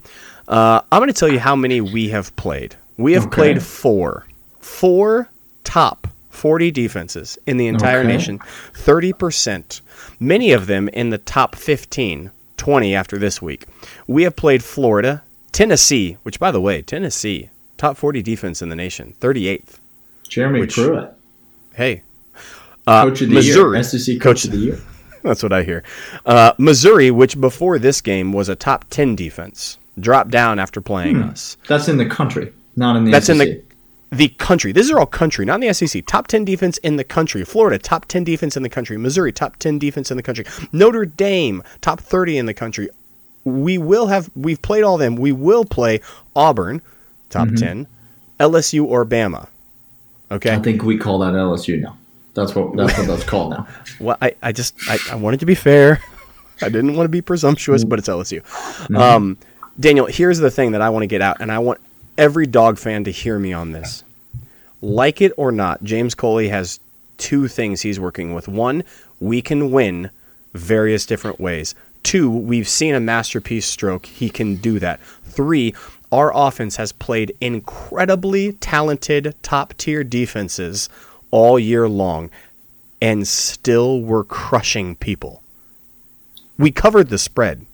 Uh, 0.48 0.82
I'm 0.92 1.00
going 1.00 1.08
to 1.08 1.14
tell 1.20 1.30
you 1.30 1.40
how 1.40 1.56
many 1.56 1.80
we 1.82 2.10
have 2.10 2.36
played. 2.36 2.76
We 2.98 3.14
have 3.14 3.28
Okay. 3.28 3.36
played 3.36 3.64
four. 3.64 4.26
Four 4.60 5.30
top 5.64 6.08
40 6.30 6.70
defenses 6.72 7.38
in 7.48 7.58
the 7.58 7.68
entire 7.68 8.00
Okay. 8.00 8.08
nation. 8.10 8.40
30%. 8.74 9.82
Many 10.20 10.52
of 10.52 10.68
them 10.68 10.90
in 10.90 11.10
the 11.10 11.18
top 11.18 11.56
15, 11.56 12.32
20 12.58 12.94
after 12.96 13.18
this 13.18 13.42
week. 13.42 13.66
We 14.08 14.24
have 14.24 14.36
played 14.36 14.64
Florida, 14.64 15.24
Tennessee, 15.52 16.18
which, 16.24 16.40
by 16.40 16.52
the 16.52 16.62
way, 16.62 16.82
Tennessee, 16.82 17.50
top 17.82 17.98
40 17.98 18.22
defense 18.22 18.62
in 18.62 18.70
the 18.70 18.76
nation, 18.76 19.16
38th. 19.20 19.80
Jeremy 20.30 20.60
Which- 20.62 20.76
Pruitt, 20.76 21.14
Hey. 21.74 22.04
Uh, 22.86 23.04
coach 23.04 23.22
of 23.22 23.30
the 23.30 23.36
Missouri, 23.36 23.78
year, 23.78 23.84
SEC 23.84 24.16
coach, 24.20 24.22
Coach- 24.24 24.46
of 24.46 24.52
the 24.52 24.58
year. 24.58 24.80
That's 25.24 25.42
what 25.42 25.52
I 25.54 25.64
hear. 25.64 25.84
Uh, 26.26 26.54
Missouri, 26.60 27.10
which 27.12 27.40
before 27.42 27.80
this 27.80 28.02
game 28.02 28.34
was 28.34 28.50
a 28.50 28.56
top 28.56 28.86
10 28.92 29.16
defense, 29.16 29.78
dropped 30.00 30.30
down 30.32 30.60
after 30.60 30.80
playing 30.80 31.16
Hmm. 31.22 31.30
us. 31.30 31.58
That's 31.68 31.88
in 31.88 31.98
the 31.98 32.06
country, 32.06 32.52
not 32.76 32.96
in 32.98 33.06
the 33.06 33.12
That's 33.12 33.30
in 33.30 33.38
the 33.40 33.62
the 34.12 34.28
country. 34.30 34.72
These 34.74 34.92
are 34.92 35.00
all 35.00 35.06
country, 35.06 35.46
not 35.46 35.56
in 35.64 35.68
the 35.68 35.74
SEC. 35.74 36.06
Top 36.06 36.28
10 36.28 36.44
defense 36.46 36.78
in 36.80 36.98
the 36.98 37.04
country. 37.04 37.44
Florida, 37.46 37.78
top 37.80 38.06
10 38.08 38.24
defense 38.26 38.56
in 38.58 38.62
the 38.64 38.70
country. 38.70 38.98
Missouri, 38.98 39.32
top 39.32 39.56
10 39.58 39.80
defense 39.80 40.12
in 40.12 40.18
the 40.18 40.24
country. 40.24 40.46
Notre 40.72 41.06
Dame, 41.06 41.64
top 41.82 42.00
30 42.02 42.38
in 42.38 42.46
the 42.46 42.54
country. 42.54 42.90
We 43.46 43.78
will 43.80 44.08
have, 44.08 44.30
we've 44.36 44.62
played 44.62 44.84
all 44.84 44.98
them. 44.98 45.16
We 45.16 45.32
will 45.32 45.64
play 45.66 46.02
Auburn, 46.36 46.82
top 47.32 47.48
Mm-hmm. 47.48 47.86
10, 47.86 47.88
LSU 48.40 48.86
or 48.86 49.06
Bama. 49.06 49.48
Okay. 50.30 50.54
I 50.54 50.60
think 50.60 50.84
we 50.84 50.98
call 50.98 51.20
that 51.20 51.34
LSU 51.34 51.80
now. 51.82 51.98
That's 52.34 52.56
what 52.56 52.76
that's 52.78 52.98
what 52.98 53.08
that's 53.08 53.24
called 53.24 53.52
now. 53.52 53.68
Well, 54.00 54.18
I, 54.22 54.34
I 54.42 54.52
just 54.52 54.76
I, 54.90 54.98
I 55.12 55.16
wanted 55.16 55.42
to 55.42 55.46
be 55.46 55.56
fair. 55.56 56.02
I 56.62 56.70
didn't 56.70 56.96
want 56.96 57.06
to 57.06 57.10
be 57.10 57.22
presumptuous, 57.22 57.84
but 57.84 58.00
it's 58.00 58.08
LSU. 58.08 58.42
Um, 58.96 59.38
Daniel, 59.80 60.06
here's 60.06 60.38
the 60.40 60.52
thing 60.52 60.72
that 60.72 60.82
I 60.82 60.90
want 60.90 61.04
to 61.04 61.08
get 61.08 61.22
out, 61.22 61.42
and 61.42 61.52
I 61.52 61.60
want 61.60 61.80
every 62.18 62.46
dog 62.48 62.78
fan 62.78 63.04
to 63.06 63.12
hear 63.12 63.38
me 63.40 63.52
on 63.52 63.72
this. 63.72 64.04
Like 64.82 65.22
it 65.22 65.34
or 65.38 65.52
not, 65.52 65.84
James 65.84 66.16
Coley 66.16 66.50
has 66.50 66.80
two 67.18 67.48
things 67.48 67.82
he's 67.82 68.00
working 68.00 68.34
with. 68.34 68.48
One, 68.48 68.84
we 69.20 69.42
can 69.42 69.72
win 69.72 70.10
various 70.54 71.06
different 71.06 71.40
ways. 71.40 71.76
Two, 72.04 72.30
we've 72.32 72.68
seen 72.68 72.96
a 72.96 73.00
masterpiece 73.00 73.66
stroke. 73.68 74.06
He 74.06 74.30
can 74.30 74.56
do 74.56 74.80
that. 74.80 75.00
Three, 75.24 75.74
our 76.12 76.32
offense 76.36 76.76
has 76.76 76.92
played 76.92 77.34
incredibly 77.42 78.54
talented 78.54 79.36
top 79.42 79.74
tier 79.78 80.04
defenses 80.04 80.90
all 81.32 81.58
year 81.58 81.88
long, 81.88 82.30
and 83.02 83.28
still 83.28 84.02
we're 84.02 84.24
crushing 84.24 84.96
people. 84.96 85.42
We 86.58 86.72
covered 86.72 87.10
the 87.10 87.18
spread. 87.18 87.66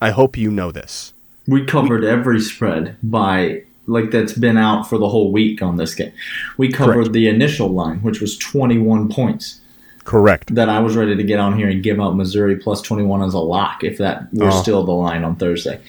I 0.00 0.10
hope 0.10 0.36
you 0.36 0.50
know 0.50 0.72
this. 0.72 1.12
We 1.46 1.64
covered 1.64 2.04
every 2.04 2.40
spread 2.40 2.96
by 3.02 3.62
like 3.86 4.10
that's 4.10 4.32
been 4.32 4.56
out 4.56 4.88
for 4.88 4.96
the 4.98 5.08
whole 5.08 5.30
week 5.30 5.60
on 5.62 5.76
this 5.76 5.94
game. 5.94 6.12
We 6.56 6.70
covered 6.72 6.94
Correct. 6.94 7.12
the 7.12 7.28
initial 7.28 7.68
line, 7.68 7.98
which 7.98 8.20
was 8.20 8.36
21 8.38 9.08
points. 9.10 9.60
Correct. 10.04 10.54
That 10.54 10.68
I 10.68 10.80
was 10.80 10.96
ready 10.96 11.16
to 11.16 11.22
get 11.22 11.38
on 11.38 11.56
here 11.56 11.68
and 11.68 11.82
give 11.82 12.00
out 12.00 12.16
Missouri 12.16 12.56
plus 12.56 12.80
21 12.82 13.22
as 13.22 13.34
a 13.34 13.38
lock 13.38 13.84
if 13.84 13.98
that 13.98 14.32
were 14.34 14.48
Oh. 14.48 14.62
still 14.62 14.84
the 14.84 14.92
line 14.92 15.22
on 15.22 15.36
Thursday. 15.36 15.80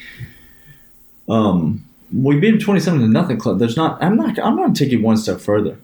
Um, 1.28 1.84
we 2.14 2.40
beat 2.40 2.52
them 2.52 2.60
27 2.60 3.00
to 3.00 3.08
nothing. 3.08 3.38
Club. 3.38 3.60
There's 3.60 3.78
not. 3.78 4.02
I'm 4.04 4.16
not. 4.16 4.38
I'm 4.40 4.56
going 4.56 4.74
to 4.74 4.84
take 4.84 4.94
it 4.94 5.02
one 5.02 5.18
step 5.18 5.40
further. 5.40 5.78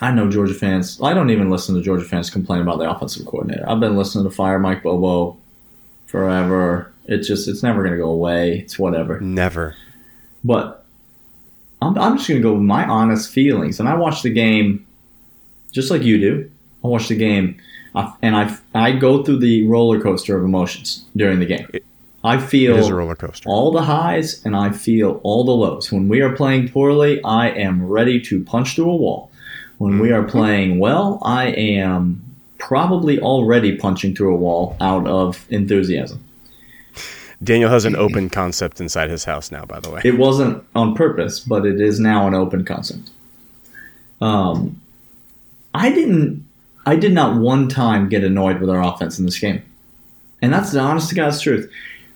I 0.00 0.10
know 0.10 0.30
Georgia 0.30 0.54
fans. 0.54 1.00
I 1.02 1.14
don't 1.14 1.30
even 1.30 1.50
listen 1.50 1.74
to 1.74 1.82
Georgia 1.82 2.04
fans 2.04 2.30
complain 2.30 2.60
about 2.60 2.78
the 2.78 2.90
offensive 2.90 3.26
coordinator. 3.26 3.68
I've 3.68 3.80
been 3.80 3.96
listening 3.96 4.24
to 4.24 4.30
fire 4.30 4.58
Mike 4.58 4.82
Bobo 4.82 5.36
forever. 6.06 6.92
It's 7.06 7.26
just 7.26 7.48
it's 7.48 7.62
never 7.62 7.82
going 7.82 7.92
to 7.92 7.98
go 7.98 8.10
away. 8.10 8.58
It's 8.58 8.78
whatever. 8.78 9.20
Never. 9.20 9.76
But 10.44 10.84
I'm, 11.80 11.96
I'm 11.98 12.16
just 12.16 12.28
going 12.28 12.40
to 12.40 12.48
go 12.48 12.54
with 12.54 12.62
my 12.62 12.84
honest 12.84 13.30
feelings. 13.30 13.80
And 13.80 13.88
I 13.88 13.94
watched 13.94 14.22
the 14.22 14.30
game 14.30 14.86
just 15.72 15.90
like 15.90 16.02
you 16.02 16.18
do. 16.18 16.50
I 16.84 16.88
watched 16.88 17.08
the 17.08 17.16
game, 17.16 17.60
and 18.22 18.36
I 18.36 18.56
I 18.74 18.92
go 18.92 19.24
through 19.24 19.38
the 19.38 19.66
roller 19.66 20.00
coaster 20.00 20.36
of 20.36 20.44
emotions 20.44 21.04
during 21.16 21.40
the 21.40 21.46
game. 21.46 21.68
I 22.24 22.34
It 22.34 22.38
is 22.38 22.42
a 22.44 22.48
feel 22.48 22.92
roller 22.92 23.14
coaster. 23.14 23.48
all 23.48 23.70
the 23.70 23.82
highs 23.82 24.44
and 24.44 24.56
I 24.56 24.70
feel 24.70 25.20
all 25.22 25.44
the 25.44 25.52
lows. 25.52 25.92
When 25.92 26.08
we 26.08 26.20
are 26.20 26.34
playing 26.34 26.68
poorly, 26.68 27.22
I 27.22 27.50
am 27.50 27.86
ready 27.86 28.20
to 28.22 28.42
punch 28.44 28.74
through 28.74 28.90
a 28.90 28.96
wall. 28.96 29.30
When 29.78 30.00
we 30.00 30.10
are 30.10 30.24
playing 30.24 30.80
well, 30.80 31.20
I 31.22 31.46
am 31.48 32.24
probably 32.58 33.20
already 33.20 33.76
punching 33.76 34.16
through 34.16 34.34
a 34.34 34.36
wall 34.36 34.76
out 34.80 35.06
of 35.06 35.46
enthusiasm. 35.50 36.22
Daniel 37.40 37.70
has 37.70 37.84
an 37.84 37.94
open 37.94 38.28
concept 38.28 38.80
inside 38.80 39.10
his 39.10 39.22
house 39.24 39.52
now, 39.52 39.64
by 39.64 39.78
the 39.78 39.88
way. 39.90 40.00
It 40.04 40.18
wasn't 40.18 40.64
on 40.74 40.96
purpose, 40.96 41.38
but 41.38 41.64
it 41.64 41.80
is 41.80 42.00
now 42.00 42.26
an 42.26 42.34
open 42.34 42.64
concept. 42.64 43.10
Um, 44.20 44.80
I 45.72 45.92
didn't. 45.92 46.44
I 46.84 46.96
did 46.96 47.12
not 47.12 47.40
one 47.40 47.68
time 47.68 48.08
get 48.08 48.24
annoyed 48.24 48.60
with 48.60 48.70
our 48.70 48.82
offense 48.82 49.20
in 49.20 49.24
this 49.26 49.38
game, 49.38 49.62
and 50.42 50.52
that's 50.52 50.72
the 50.72 50.80
honest 50.80 51.10
to 51.10 51.14
God's 51.14 51.40
truth. 51.40 51.70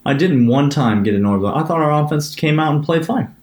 I 0.04 0.14
didn't 0.14 0.46
one 0.46 0.68
time 0.70 1.02
get 1.02 1.14
annoyed 1.14 1.40
with. 1.40 1.52
I 1.52 1.62
thought 1.62 1.80
our 1.80 2.04
offense 2.04 2.34
came 2.34 2.58
out 2.58 2.74
and 2.74 2.84
played 2.84 3.06
fine. 3.06 3.34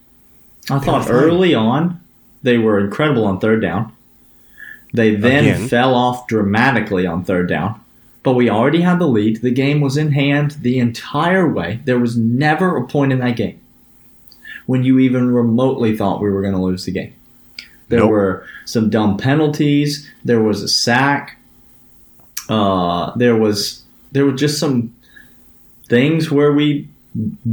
I 0.70 0.80
thought 0.80 1.06
fine. 1.06 1.14
early 1.14 1.54
on 1.56 2.00
they 2.44 2.58
were 2.58 2.80
incredible 2.80 3.26
on 3.26 3.40
third 3.40 3.62
down. 3.62 3.92
They 4.94 5.16
then 5.16 5.44
Again. 5.46 5.68
fell 5.68 5.94
off 5.94 6.26
dramatically 6.28 7.06
on 7.06 7.24
third 7.24 7.48
down. 7.50 7.80
But 8.24 8.34
we 8.34 8.50
already 8.50 8.82
had 8.82 9.00
the 9.00 9.08
lead. 9.08 9.42
The 9.42 9.52
game 9.52 9.82
was 9.82 9.98
in 9.98 10.12
hand 10.12 10.52
the 10.62 10.80
entire 10.80 11.48
way. 11.52 11.80
There 11.86 12.00
was 12.00 12.18
never 12.18 12.76
a 12.78 12.86
point 12.88 13.12
in 13.14 13.20
that 13.20 13.36
game 13.38 13.60
when 14.66 14.84
you 14.84 15.00
even 15.00 15.32
remotely 15.32 15.96
thought 15.98 16.22
we 16.22 16.30
were 16.30 16.42
going 16.42 16.54
to 16.54 16.62
lose 16.62 16.86
the 16.86 16.92
game. 16.92 17.14
There 17.88 18.00
Nope. 18.02 18.10
were 18.10 18.46
some 18.66 18.90
dumb 18.90 19.18
penalties. 19.18 20.10
There 20.24 20.42
was 20.42 20.62
a 20.62 20.68
sack. 20.68 21.38
Uh, 22.48 23.16
there 23.16 23.36
was 23.36 23.84
there 24.12 24.26
were 24.26 24.32
just 24.34 24.60
some 24.60 24.94
things 25.90 26.32
where 26.32 26.54
we 26.54 26.88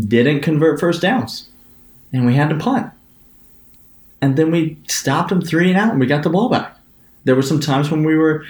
didn't 0.09 0.41
convert 0.41 0.79
first 0.79 1.03
downs, 1.03 1.49
and 2.13 2.27
we 2.27 2.35
had 2.35 2.51
to 2.51 2.57
punt. 2.57 2.93
And 4.21 4.37
then 4.37 4.51
we 4.51 4.79
stopped 4.87 5.31
them 5.31 5.43
three 5.43 5.71
and 5.71 5.79
out, 5.79 5.91
and 5.91 6.01
we 6.01 6.07
got 6.07 6.23
the 6.23 6.31
ball 6.31 6.49
back. 6.49 6.77
There 7.25 7.35
were 7.35 7.43
some 7.43 7.61
times 7.61 7.91
when 7.91 8.05
we 8.05 8.17
were 8.17 8.45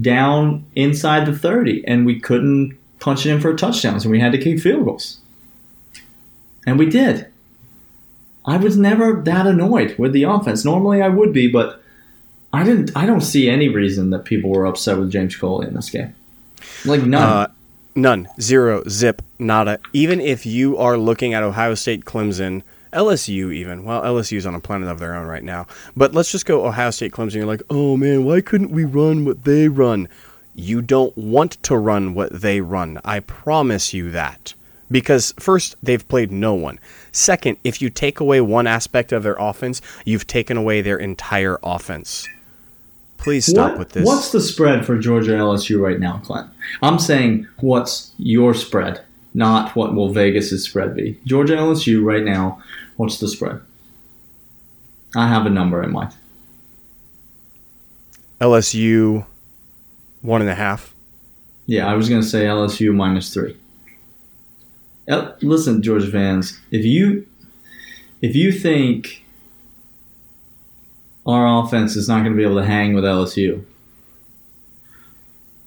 down 0.00 0.64
inside 0.76 1.26
the 1.26 1.36
thirty, 1.36 1.84
and 1.86 2.06
we 2.06 2.20
couldn't 2.20 2.78
punch 3.00 3.26
it 3.26 3.30
in 3.30 3.40
for 3.40 3.54
touchdowns, 3.54 4.04
and 4.04 4.12
we 4.12 4.20
had 4.20 4.32
to 4.32 4.38
kick 4.38 4.60
field 4.60 4.84
goals. 4.84 5.18
And 6.66 6.78
we 6.78 6.86
did. 6.86 7.26
I 8.44 8.56
was 8.56 8.76
never 8.76 9.20
that 9.22 9.46
annoyed 9.46 9.98
with 9.98 10.12
the 10.12 10.24
offense. 10.24 10.64
Normally 10.64 11.02
I 11.02 11.08
would 11.08 11.32
be, 11.32 11.48
but 11.48 11.82
I 12.52 12.64
didn't. 12.64 12.96
I 12.96 13.06
don't 13.06 13.20
see 13.20 13.48
any 13.48 13.68
reason 13.68 14.10
that 14.10 14.24
people 14.24 14.50
were 14.50 14.66
upset 14.66 14.98
with 14.98 15.10
James 15.10 15.36
Coley 15.36 15.66
in 15.66 15.74
this 15.74 15.90
game. 15.90 16.14
Like 16.84 17.02
none. 17.02 17.22
Uh, 17.22 17.46
none. 17.94 18.28
Zero. 18.40 18.82
Zip. 18.88 19.22
Nada. 19.38 19.78
Even 19.92 20.20
if 20.20 20.46
you 20.46 20.76
are 20.76 20.96
looking 20.96 21.34
at 21.34 21.42
Ohio 21.42 21.74
State, 21.74 22.04
Clemson, 22.04 22.62
LSU, 22.92 23.54
even. 23.54 23.84
Well, 23.84 24.02
LSU's 24.02 24.46
on 24.46 24.54
a 24.54 24.60
planet 24.60 24.88
of 24.88 24.98
their 24.98 25.14
own 25.14 25.26
right 25.26 25.44
now. 25.44 25.66
But 25.96 26.14
let's 26.14 26.32
just 26.32 26.46
go 26.46 26.66
Ohio 26.66 26.90
State, 26.90 27.12
Clemson. 27.12 27.36
You're 27.36 27.46
like, 27.46 27.62
oh 27.70 27.96
man, 27.96 28.24
why 28.24 28.40
couldn't 28.40 28.70
we 28.70 28.84
run 28.84 29.24
what 29.24 29.44
they 29.44 29.68
run? 29.68 30.08
You 30.54 30.82
don't 30.82 31.16
want 31.16 31.62
to 31.62 31.76
run 31.76 32.14
what 32.14 32.40
they 32.40 32.60
run. 32.60 33.00
I 33.04 33.20
promise 33.20 33.94
you 33.94 34.10
that. 34.10 34.54
Because 34.90 35.32
first, 35.38 35.76
they've 35.80 36.06
played 36.06 36.32
no 36.32 36.54
one. 36.54 36.80
Second, 37.12 37.58
if 37.62 37.80
you 37.80 37.90
take 37.90 38.18
away 38.18 38.40
one 38.40 38.66
aspect 38.66 39.12
of 39.12 39.22
their 39.22 39.36
offense, 39.38 39.80
you've 40.04 40.26
taken 40.26 40.56
away 40.56 40.82
their 40.82 40.98
entire 40.98 41.58
offense. 41.62 42.26
Please 43.20 43.44
stop 43.46 43.72
What- 43.72 43.78
with 43.78 43.88
this. 43.90 44.06
What's 44.06 44.32
the 44.32 44.40
spread 44.40 44.84
for 44.86 44.98
Georgia 44.98 45.32
LSU 45.36 45.78
right 45.78 46.00
now, 46.00 46.20
Clint? 46.24 46.46
I'm 46.82 46.98
saying 46.98 47.46
what's 47.60 48.12
your 48.18 48.54
spread, 48.54 49.00
not 49.34 49.76
what 49.76 49.94
will 49.94 50.12
Vegas' 50.12 50.64
spread 50.64 50.94
be. 50.96 51.18
Georgia 51.26 51.56
LSU 51.56 52.02
right 52.02 52.24
now, 52.24 52.62
what's 52.96 53.18
the 53.18 53.28
spread? 53.28 53.60
I 55.14 55.28
have 55.28 55.44
a 55.44 55.50
number 55.50 55.82
in 55.82 55.92
mind. 55.92 56.12
LSU 58.40 59.26
one 60.22 60.40
and 60.40 60.50
a 60.50 60.54
half. 60.54 60.94
Yeah, 61.66 61.86
I 61.86 61.94
was 61.94 62.08
going 62.08 62.20
to 62.22 62.26
say 62.26 62.44
LSU 62.46 62.92
minus 62.94 63.32
three. 63.32 63.56
Listen, 65.42 65.82
George 65.82 66.10
fans, 66.10 66.58
if 66.70 66.84
you 66.84 67.26
if 68.22 68.34
you 68.36 68.52
think 68.52 69.24
our 71.30 71.64
offense 71.64 71.96
is 71.96 72.08
not 72.08 72.20
going 72.20 72.32
to 72.32 72.36
be 72.36 72.44
able 72.44 72.60
to 72.60 72.66
hang 72.66 72.94
with 72.94 73.04
LSU, 73.04 73.64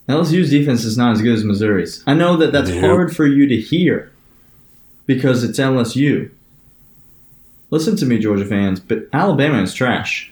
LSU's 0.07 0.49
defense 0.49 0.83
is 0.83 0.97
not 0.97 1.13
as 1.13 1.21
good 1.21 1.33
as 1.33 1.43
Missouri's. 1.43 2.03
I 2.05 2.13
know 2.13 2.35
that 2.37 2.51
that's 2.51 2.71
hard 2.71 3.15
for 3.15 3.25
you 3.25 3.47
to 3.47 3.57
hear 3.57 4.11
because 5.05 5.43
it's 5.43 5.59
LSU. 5.59 6.29
Listen 7.69 7.95
to 7.97 8.05
me, 8.05 8.19
Georgia 8.19 8.45
fans, 8.45 8.79
but 8.79 9.07
Alabama 9.13 9.61
is 9.61 9.73
trash. 9.73 10.31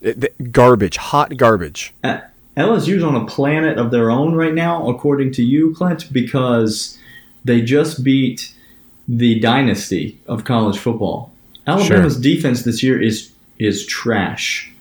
It- 0.00 0.20
th- 0.20 0.52
garbage, 0.52 0.98
hot 0.98 1.36
garbage. 1.36 1.94
Uh, 2.04 2.20
LSU's 2.56 3.02
on 3.02 3.16
a 3.16 3.24
planet 3.24 3.78
of 3.78 3.90
their 3.90 4.10
own 4.10 4.34
right 4.34 4.54
now, 4.54 4.88
according 4.88 5.32
to 5.32 5.42
you, 5.42 5.74
Clint, 5.74 6.12
because 6.12 6.98
they 7.44 7.62
just 7.62 8.04
beat 8.04 8.52
the 9.08 9.40
dynasty 9.40 10.18
of 10.26 10.44
college 10.44 10.78
football. 10.78 11.32
Alabama's 11.66 12.14
sure. 12.14 12.22
defense 12.22 12.62
this 12.62 12.82
year 12.82 13.00
is 13.00 13.29
is 13.60 13.86
trash. 13.86 14.72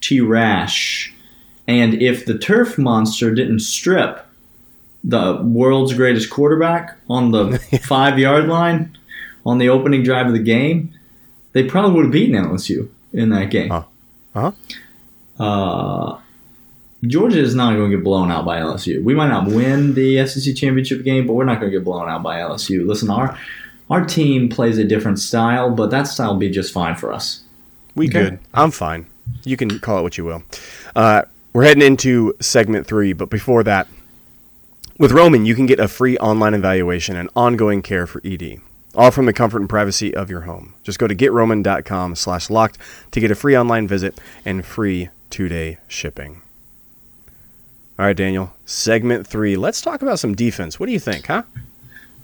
T-rash. 0.00 1.14
And 1.66 2.00
if 2.02 2.26
the 2.26 2.38
turf 2.38 2.78
monster 2.78 3.34
didn't 3.34 3.60
strip 3.60 4.26
the 5.02 5.40
world's 5.42 5.92
greatest 5.92 6.30
quarterback 6.30 6.96
on 7.08 7.30
the 7.30 7.58
five 7.82 8.18
yard 8.18 8.46
line 8.46 8.96
on 9.44 9.58
the 9.58 9.68
opening 9.68 10.02
drive 10.02 10.26
of 10.26 10.32
the 10.32 10.38
game, 10.38 10.92
they 11.52 11.62
probably 11.64 11.92
would 11.92 12.04
have 12.04 12.12
beaten 12.12 12.42
LSU 12.42 12.88
in 13.12 13.30
that 13.30 13.50
game. 13.50 13.70
Huh. 13.70 13.84
huh 14.34 14.52
Uh, 15.38 16.18
Georgia 17.06 17.38
is 17.38 17.54
not 17.54 17.74
going 17.74 17.90
to 17.90 17.96
get 17.96 18.04
blown 18.04 18.30
out 18.30 18.44
by 18.44 18.60
LSU. 18.60 19.02
We 19.02 19.14
might 19.14 19.28
not 19.28 19.46
win 19.46 19.94
the 19.94 20.26
SEC 20.26 20.54
championship 20.54 21.04
game, 21.04 21.26
but 21.26 21.34
we're 21.34 21.44
not 21.44 21.60
going 21.60 21.70
to 21.70 21.78
get 21.78 21.84
blown 21.84 22.08
out 22.08 22.22
by 22.22 22.38
LSU. 22.38 22.86
Listen, 22.86 23.10
our 23.10 23.38
our 23.90 24.04
team 24.04 24.48
plays 24.48 24.78
a 24.78 24.84
different 24.84 25.18
style, 25.18 25.70
but 25.70 25.90
that 25.90 26.04
style 26.04 26.32
will 26.32 26.38
be 26.38 26.48
just 26.48 26.72
fine 26.72 26.96
for 26.96 27.12
us. 27.12 27.43
We 27.94 28.08
okay? 28.08 28.30
good. 28.30 28.38
I'm 28.52 28.70
fine. 28.70 29.06
You 29.44 29.56
can 29.56 29.78
call 29.80 29.98
it 29.98 30.02
what 30.02 30.18
you 30.18 30.24
will. 30.24 30.42
Uh, 30.94 31.22
we're 31.52 31.64
heading 31.64 31.82
into 31.82 32.34
segment 32.40 32.86
three, 32.86 33.12
but 33.12 33.30
before 33.30 33.62
that, 33.62 33.86
with 34.98 35.12
Roman, 35.12 35.44
you 35.46 35.54
can 35.54 35.66
get 35.66 35.80
a 35.80 35.88
free 35.88 36.16
online 36.18 36.54
evaluation 36.54 37.16
and 37.16 37.28
ongoing 37.34 37.82
care 37.82 38.06
for 38.06 38.20
ED, 38.24 38.60
all 38.94 39.10
from 39.10 39.26
the 39.26 39.32
comfort 39.32 39.60
and 39.60 39.68
privacy 39.68 40.14
of 40.14 40.30
your 40.30 40.42
home. 40.42 40.74
Just 40.82 40.98
go 40.98 41.06
to 41.06 41.14
getroman.com 41.14 42.14
slash 42.14 42.50
locked 42.50 42.78
to 43.10 43.20
get 43.20 43.30
a 43.30 43.34
free 43.34 43.56
online 43.56 43.88
visit 43.88 44.18
and 44.44 44.64
free 44.64 45.08
two-day 45.30 45.78
shipping. 45.88 46.42
All 47.98 48.06
right, 48.06 48.16
Daniel, 48.16 48.52
segment 48.64 49.26
three. 49.26 49.56
Let's 49.56 49.80
talk 49.80 50.02
about 50.02 50.18
some 50.18 50.34
defense. 50.34 50.80
What 50.80 50.86
do 50.86 50.92
you 50.92 51.00
think, 51.00 51.26
huh? 51.26 51.44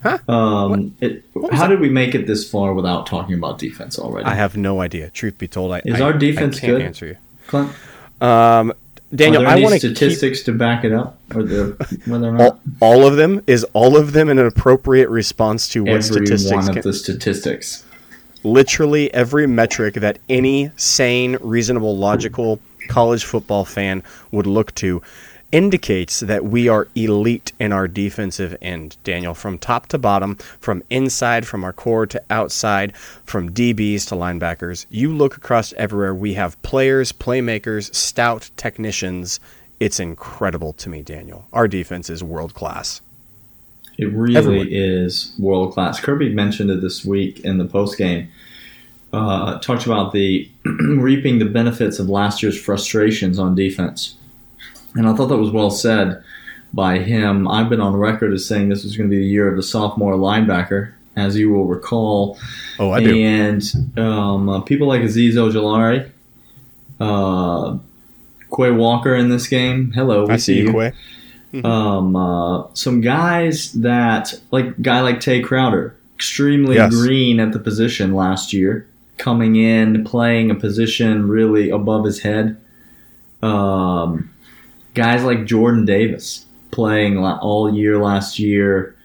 Huh? 0.02 0.18
Um, 0.28 0.96
it, 1.00 1.24
how 1.34 1.48
that? 1.50 1.68
did 1.68 1.80
we 1.80 1.90
make 1.90 2.14
it 2.14 2.26
this 2.26 2.48
far 2.50 2.72
without 2.72 3.06
talking 3.06 3.34
about 3.34 3.58
defense 3.58 3.98
already? 3.98 4.24
I 4.26 4.34
have 4.34 4.56
no 4.56 4.80
idea. 4.80 5.10
Truth 5.10 5.36
be 5.38 5.48
told, 5.48 5.72
I 5.72 5.82
is 5.84 6.00
I, 6.00 6.04
our 6.04 6.12
defense 6.12 6.56
I 6.58 6.60
can't 6.60 6.72
good? 6.72 6.82
Answer 6.82 7.06
you, 7.06 7.16
Clint. 7.46 7.72
Um, 8.20 8.72
Daniel, 9.14 9.46
I 9.46 9.60
want 9.60 9.74
statistics 9.76 10.38
keep... 10.38 10.46
to 10.46 10.52
back 10.52 10.84
it 10.84 10.92
up, 10.92 11.18
or 11.34 11.42
the 11.42 12.00
whether 12.06 12.28
or 12.28 12.32
not 12.32 12.40
all, 12.40 12.60
all, 12.80 13.06
of 13.06 13.16
them 13.16 13.42
is 13.46 13.64
all 13.72 13.96
of 13.96 14.12
them 14.12 14.28
an 14.28 14.38
appropriate 14.38 15.08
response 15.08 15.68
to 15.70 15.82
what 15.82 15.90
every 15.90 16.02
statistics 16.02 16.54
one 16.54 16.68
of 16.68 16.74
can... 16.76 16.82
the 16.82 16.94
statistics. 16.94 17.84
Literally 18.42 19.12
every 19.12 19.46
metric 19.46 19.94
that 19.94 20.18
any 20.30 20.70
sane, 20.76 21.36
reasonable, 21.40 21.96
logical 21.96 22.58
college 22.88 23.24
football 23.24 23.64
fan 23.64 24.02
would 24.30 24.46
look 24.46 24.74
to 24.76 25.02
indicates 25.52 26.20
that 26.20 26.44
we 26.44 26.68
are 26.68 26.88
elite 26.94 27.52
in 27.58 27.72
our 27.72 27.88
defensive 27.88 28.56
end, 28.62 28.96
Daniel, 29.04 29.34
from 29.34 29.58
top 29.58 29.86
to 29.88 29.98
bottom, 29.98 30.36
from 30.60 30.82
inside, 30.90 31.46
from 31.46 31.64
our 31.64 31.72
core 31.72 32.06
to 32.06 32.22
outside, 32.30 32.96
from 32.96 33.50
DBs 33.50 34.08
to 34.08 34.14
linebackers. 34.14 34.86
You 34.90 35.14
look 35.14 35.36
across 35.36 35.72
everywhere, 35.74 36.14
we 36.14 36.34
have 36.34 36.60
players, 36.62 37.12
playmakers, 37.12 37.94
stout 37.94 38.50
technicians. 38.56 39.40
It's 39.80 40.00
incredible 40.00 40.72
to 40.74 40.88
me, 40.88 41.02
Daniel. 41.02 41.46
Our 41.52 41.68
defense 41.68 42.10
is 42.10 42.22
world 42.22 42.54
class. 42.54 43.00
It 43.98 44.12
really 44.12 44.36
Everyone. 44.36 44.68
is 44.70 45.34
world 45.38 45.74
class. 45.74 46.00
Kirby 46.00 46.32
mentioned 46.32 46.70
it 46.70 46.80
this 46.80 47.04
week 47.04 47.40
in 47.40 47.58
the 47.58 47.66
post 47.66 47.98
game. 47.98 48.28
Uh, 49.12 49.58
talked 49.58 49.86
about 49.86 50.12
the 50.12 50.48
reaping 50.64 51.40
the 51.40 51.44
benefits 51.44 51.98
of 51.98 52.08
last 52.08 52.42
year's 52.42 52.58
frustrations 52.58 53.38
on 53.38 53.56
defense 53.56 54.14
and 54.94 55.06
I 55.06 55.14
thought 55.14 55.26
that 55.26 55.36
was 55.36 55.50
well 55.50 55.70
said 55.70 56.22
by 56.72 56.98
him. 56.98 57.48
I've 57.48 57.68
been 57.68 57.80
on 57.80 57.94
record 57.96 58.32
as 58.32 58.46
saying 58.46 58.68
this 58.68 58.84
was 58.84 58.96
going 58.96 59.08
to 59.08 59.14
be 59.14 59.20
the 59.20 59.26
year 59.26 59.48
of 59.48 59.56
the 59.56 59.62
sophomore 59.62 60.14
linebacker, 60.14 60.92
as 61.16 61.36
you 61.36 61.50
will 61.50 61.64
recall. 61.64 62.38
Oh, 62.78 62.90
I 62.90 63.02
do. 63.02 63.14
And 63.14 63.62
um, 63.96 64.48
uh, 64.48 64.60
people 64.60 64.88
like 64.88 65.02
Azeez 65.02 65.34
Ojulari, 65.34 66.10
uh, 67.00 67.78
Quay 68.54 68.70
Walker 68.70 69.14
in 69.14 69.28
this 69.28 69.46
game. 69.46 69.92
Hello, 69.92 70.28
I 70.28 70.36
see, 70.36 70.60
you, 70.60 70.72
Quay. 70.72 70.92
Mm-hmm. 71.52 71.66
Um, 71.66 72.16
uh, 72.16 72.68
some 72.74 73.00
guys 73.00 73.72
that, 73.72 74.34
like 74.52 74.80
guy 74.82 75.00
like 75.00 75.20
Tae 75.20 75.40
Crowder, 75.40 75.96
extremely 76.14 76.76
yes. 76.76 76.94
green 76.94 77.40
at 77.40 77.52
the 77.52 77.58
position 77.58 78.14
last 78.14 78.52
year, 78.52 78.86
coming 79.16 79.56
in, 79.56 80.04
playing 80.04 80.50
a 80.50 80.54
position 80.54 81.28
really 81.28 81.70
above 81.70 82.04
his 82.04 82.20
head. 82.20 82.56
Um, 83.42 84.30
guys 84.94 85.24
like 85.24 85.46
Jordan 85.46 85.84
Davis 85.84 86.46
playing 86.70 87.18
all 87.18 87.72
year 87.72 87.98
last 87.98 88.38
year. 88.38 88.96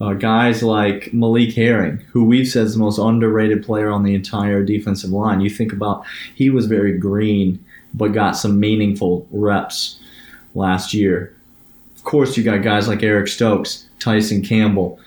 Uh, 0.00 0.14
guys 0.14 0.62
like 0.62 1.12
Malik 1.12 1.54
Herring, 1.54 1.98
who 2.10 2.24
we've 2.24 2.48
said 2.48 2.64
is 2.64 2.72
the 2.72 2.78
most 2.78 2.98
underrated 2.98 3.62
player 3.62 3.90
on 3.90 4.02
the 4.02 4.14
entire 4.14 4.62
defensive 4.62 5.10
line. 5.10 5.42
You 5.42 5.50
think 5.50 5.74
about 5.74 6.06
he 6.34 6.48
was 6.48 6.64
very 6.66 6.96
green, 6.96 7.62
but 7.92 8.12
got 8.12 8.32
some 8.32 8.58
meaningful 8.58 9.26
reps 9.30 10.00
last 10.54 10.94
year. 10.94 11.34
Of 11.96 12.04
course, 12.04 12.34
you 12.38 12.42
got 12.42 12.62
guys 12.62 12.88
like 12.88 13.02
Eric 13.02 13.28
Stokes, 13.28 13.88
Tyson 13.98 14.40
Campbell, 14.40 14.98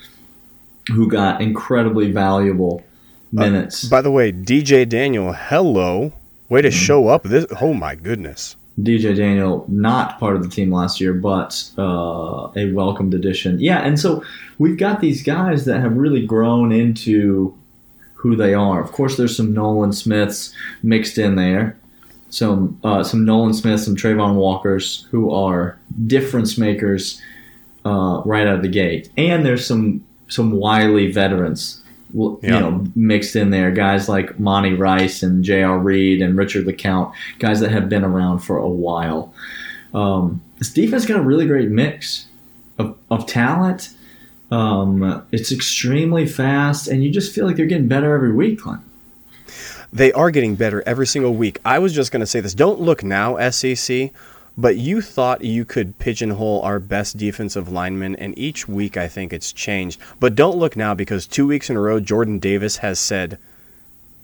who 0.90 1.10
got 1.10 1.42
incredibly 1.42 2.12
valuable 2.12 2.84
minutes. 3.32 3.86
Uh, 3.86 3.90
by 3.90 4.02
the 4.04 4.12
way, 4.12 4.32
DJ 4.32 4.88
Daniel, 4.88 5.34
hello. 5.34 6.14
Way 6.50 6.62
to 6.62 6.70
mm-hmm. 6.70 6.78
show 6.78 7.08
up. 7.08 7.24
This 7.24 7.48
oh 7.62 7.74
my 7.74 7.96
goodness. 7.96 8.58
DJ 8.82 9.16
Daniel, 9.16 9.66
not 9.68 10.20
part 10.20 10.36
of 10.36 10.42
the 10.42 10.50
team 10.50 10.72
last 10.72 11.00
year, 11.00 11.14
but 11.14 11.70
uh, 11.78 12.50
a 12.56 12.72
welcomed 12.74 13.14
addition. 13.14 13.60
Yeah, 13.60 13.80
and 13.80 14.00
so 14.00 14.24
we've 14.58 14.78
got 14.78 15.00
these 15.00 15.22
guys 15.22 15.66
that 15.66 15.80
have 15.80 15.96
really 15.96 16.26
grown 16.26 16.72
into 16.72 17.56
who 18.16 18.36
they 18.36 18.54
are. 18.54 18.82
Of 18.82 18.92
course, 18.92 19.16
there's 19.16 19.38
some 19.38 19.54
Nolan 19.54 19.94
Smiths 19.94 20.56
mixed 20.82 21.18
in 21.18 21.36
there, 21.36 21.78
some 22.30 22.80
uh, 22.84 23.04
some 23.04 23.26
Nolan 23.26 23.54
Smiths, 23.54 23.86
some 23.86 23.96
Travon 23.96 24.36
Walkers, 24.36 25.08
who 25.12 25.32
are 25.32 25.78
difference 26.08 26.58
makers 26.58 27.22
uh, 27.86 28.22
right 28.26 28.48
out 28.48 28.56
of 28.56 28.62
the 28.64 28.70
gate, 28.70 29.10
and 29.18 29.46
there's 29.46 29.68
some 29.68 30.04
some 30.30 30.52
wily 30.52 31.12
veterans 31.12 31.83
you 32.14 32.40
yeah. 32.44 32.60
know, 32.60 32.86
mixed 32.96 33.36
in 33.36 33.50
there. 33.50 33.72
Guys 33.72 34.08
like 34.08 34.40
Monty 34.40 34.74
Rice 34.74 35.24
and 35.24 35.44
J.R. 35.44 35.78
Reed 35.78 36.22
and 36.22 36.38
Richard 36.38 36.66
LeCounte, 36.66 37.14
guys 37.40 37.60
that 37.60 37.72
have 37.72 37.90
been 37.90 38.04
around 38.04 38.40
for 38.40 38.58
a 38.58 38.70
while. 38.70 39.34
Um, 39.94 40.42
this 40.60 40.72
defense 40.72 41.06
got 41.06 41.18
a 41.18 41.22
really 41.22 41.46
great 41.46 41.70
mix 41.70 42.28
of, 42.78 42.98
of 43.10 43.26
talent. 43.26 43.90
Um, 44.52 45.26
it's 45.32 45.52
extremely 45.52 46.26
fast, 46.26 46.88
and 46.88 47.04
you 47.04 47.10
just 47.10 47.34
feel 47.34 47.46
like 47.46 47.56
they're 47.56 47.66
getting 47.66 47.88
better 47.88 48.14
every 48.14 48.32
week, 48.32 48.60
Clint. 48.60 48.82
They 49.92 50.12
are 50.14 50.32
getting 50.32 50.56
better 50.56 50.84
every 50.86 51.06
single 51.06 51.36
week. 51.36 51.60
I 51.64 51.80
was 51.80 51.94
just 51.94 52.12
going 52.12 52.22
to 52.22 52.26
say 52.26 52.40
this. 52.40 52.54
Don't 52.54 52.80
look 52.80 53.04
now, 53.04 53.38
SEC 53.50 54.12
but 54.58 54.76
you 54.76 55.02
thought 55.02 55.44
you 55.44 55.66
could 55.66 55.98
pigeonhole 56.00 56.62
our 56.62 56.80
best 56.80 57.18
defensive 57.18 57.72
lineman, 57.72 58.16
and 58.16 58.38
each 58.38 58.68
week 58.68 58.98
I 58.98 59.08
think 59.08 59.34
it's 59.34 59.52
changed. 59.52 60.00
But 60.20 60.36
don't 60.36 60.58
look 60.58 60.76
now 60.76 60.94
because 60.94 61.26
two 61.26 61.48
weeks 61.48 61.70
in 61.70 61.76
a 61.76 61.82
row, 61.82 62.00
Jordan 62.00 62.40
Davis 62.40 62.78
has 62.78 63.00
said, 63.00 63.38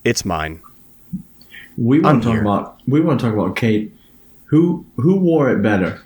"It's 0.04 0.24
mine." 0.24 0.62
We 1.78 2.00
want 2.00 2.24
to 2.24 2.30
talk 2.30 2.42
about 2.42 2.80
we 2.88 3.00
want 3.02 3.20
to 3.20 3.26
talk 3.26 3.34
about 3.34 3.56
Cade. 3.56 3.92
Who 4.46 4.86
who 4.98 5.16
wore 5.16 5.50
it 5.50 5.62
better? 5.62 6.02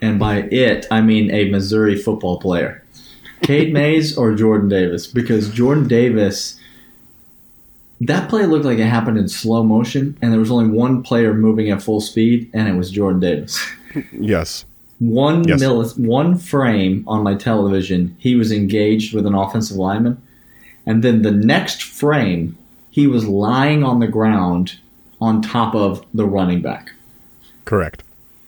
And 0.00 0.18
by 0.18 0.42
it, 0.42 0.86
I 0.90 1.00
mean 1.00 1.30
a 1.30 1.50
Missouri 1.50 1.96
football 1.96 2.38
player. 2.38 2.84
Cade 3.42 3.72
Mays 3.72 4.16
or 4.16 4.34
Jordan 4.34 4.68
Davis? 4.68 5.06
Because 5.06 5.50
Jordan 5.50 5.88
Davis 5.88 6.58
that 8.00 8.28
play 8.28 8.46
looked 8.46 8.64
like 8.64 8.78
it 8.78 8.86
happened 8.86 9.18
in 9.18 9.28
slow 9.28 9.62
motion, 9.62 10.16
and 10.22 10.32
there 10.32 10.40
was 10.40 10.50
only 10.50 10.68
one 10.68 11.02
player 11.02 11.34
moving 11.34 11.70
at 11.70 11.82
full 11.82 12.00
speed, 12.00 12.50
and 12.54 12.68
it 12.68 12.74
was 12.74 12.90
Jordan 12.90 13.20
Davis. 13.20 13.60
yes. 14.12 14.64
One 15.00 15.46
yes. 15.46 15.62
millis, 15.62 15.98
one 15.98 16.38
frame 16.38 17.04
on 17.06 17.22
my 17.22 17.34
television, 17.34 18.16
he 18.18 18.34
was 18.34 18.52
engaged 18.52 19.14
with 19.14 19.26
an 19.26 19.34
offensive 19.34 19.76
lineman, 19.76 20.20
and 20.86 21.02
then 21.02 21.22
the 21.22 21.30
next 21.30 21.82
frame, 21.82 22.56
he 22.90 23.06
was 23.06 23.26
lying 23.26 23.84
on 23.84 24.00
the 24.00 24.08
ground 24.08 24.78
on 25.20 25.42
top 25.42 25.74
of 25.74 26.04
the 26.14 26.24
running 26.24 26.62
back. 26.62 26.92
Correct. 27.64 28.02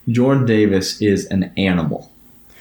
Jordan 0.08 0.46
Davis 0.46 1.00
is 1.00 1.26
an 1.26 1.52
animal 1.56 2.10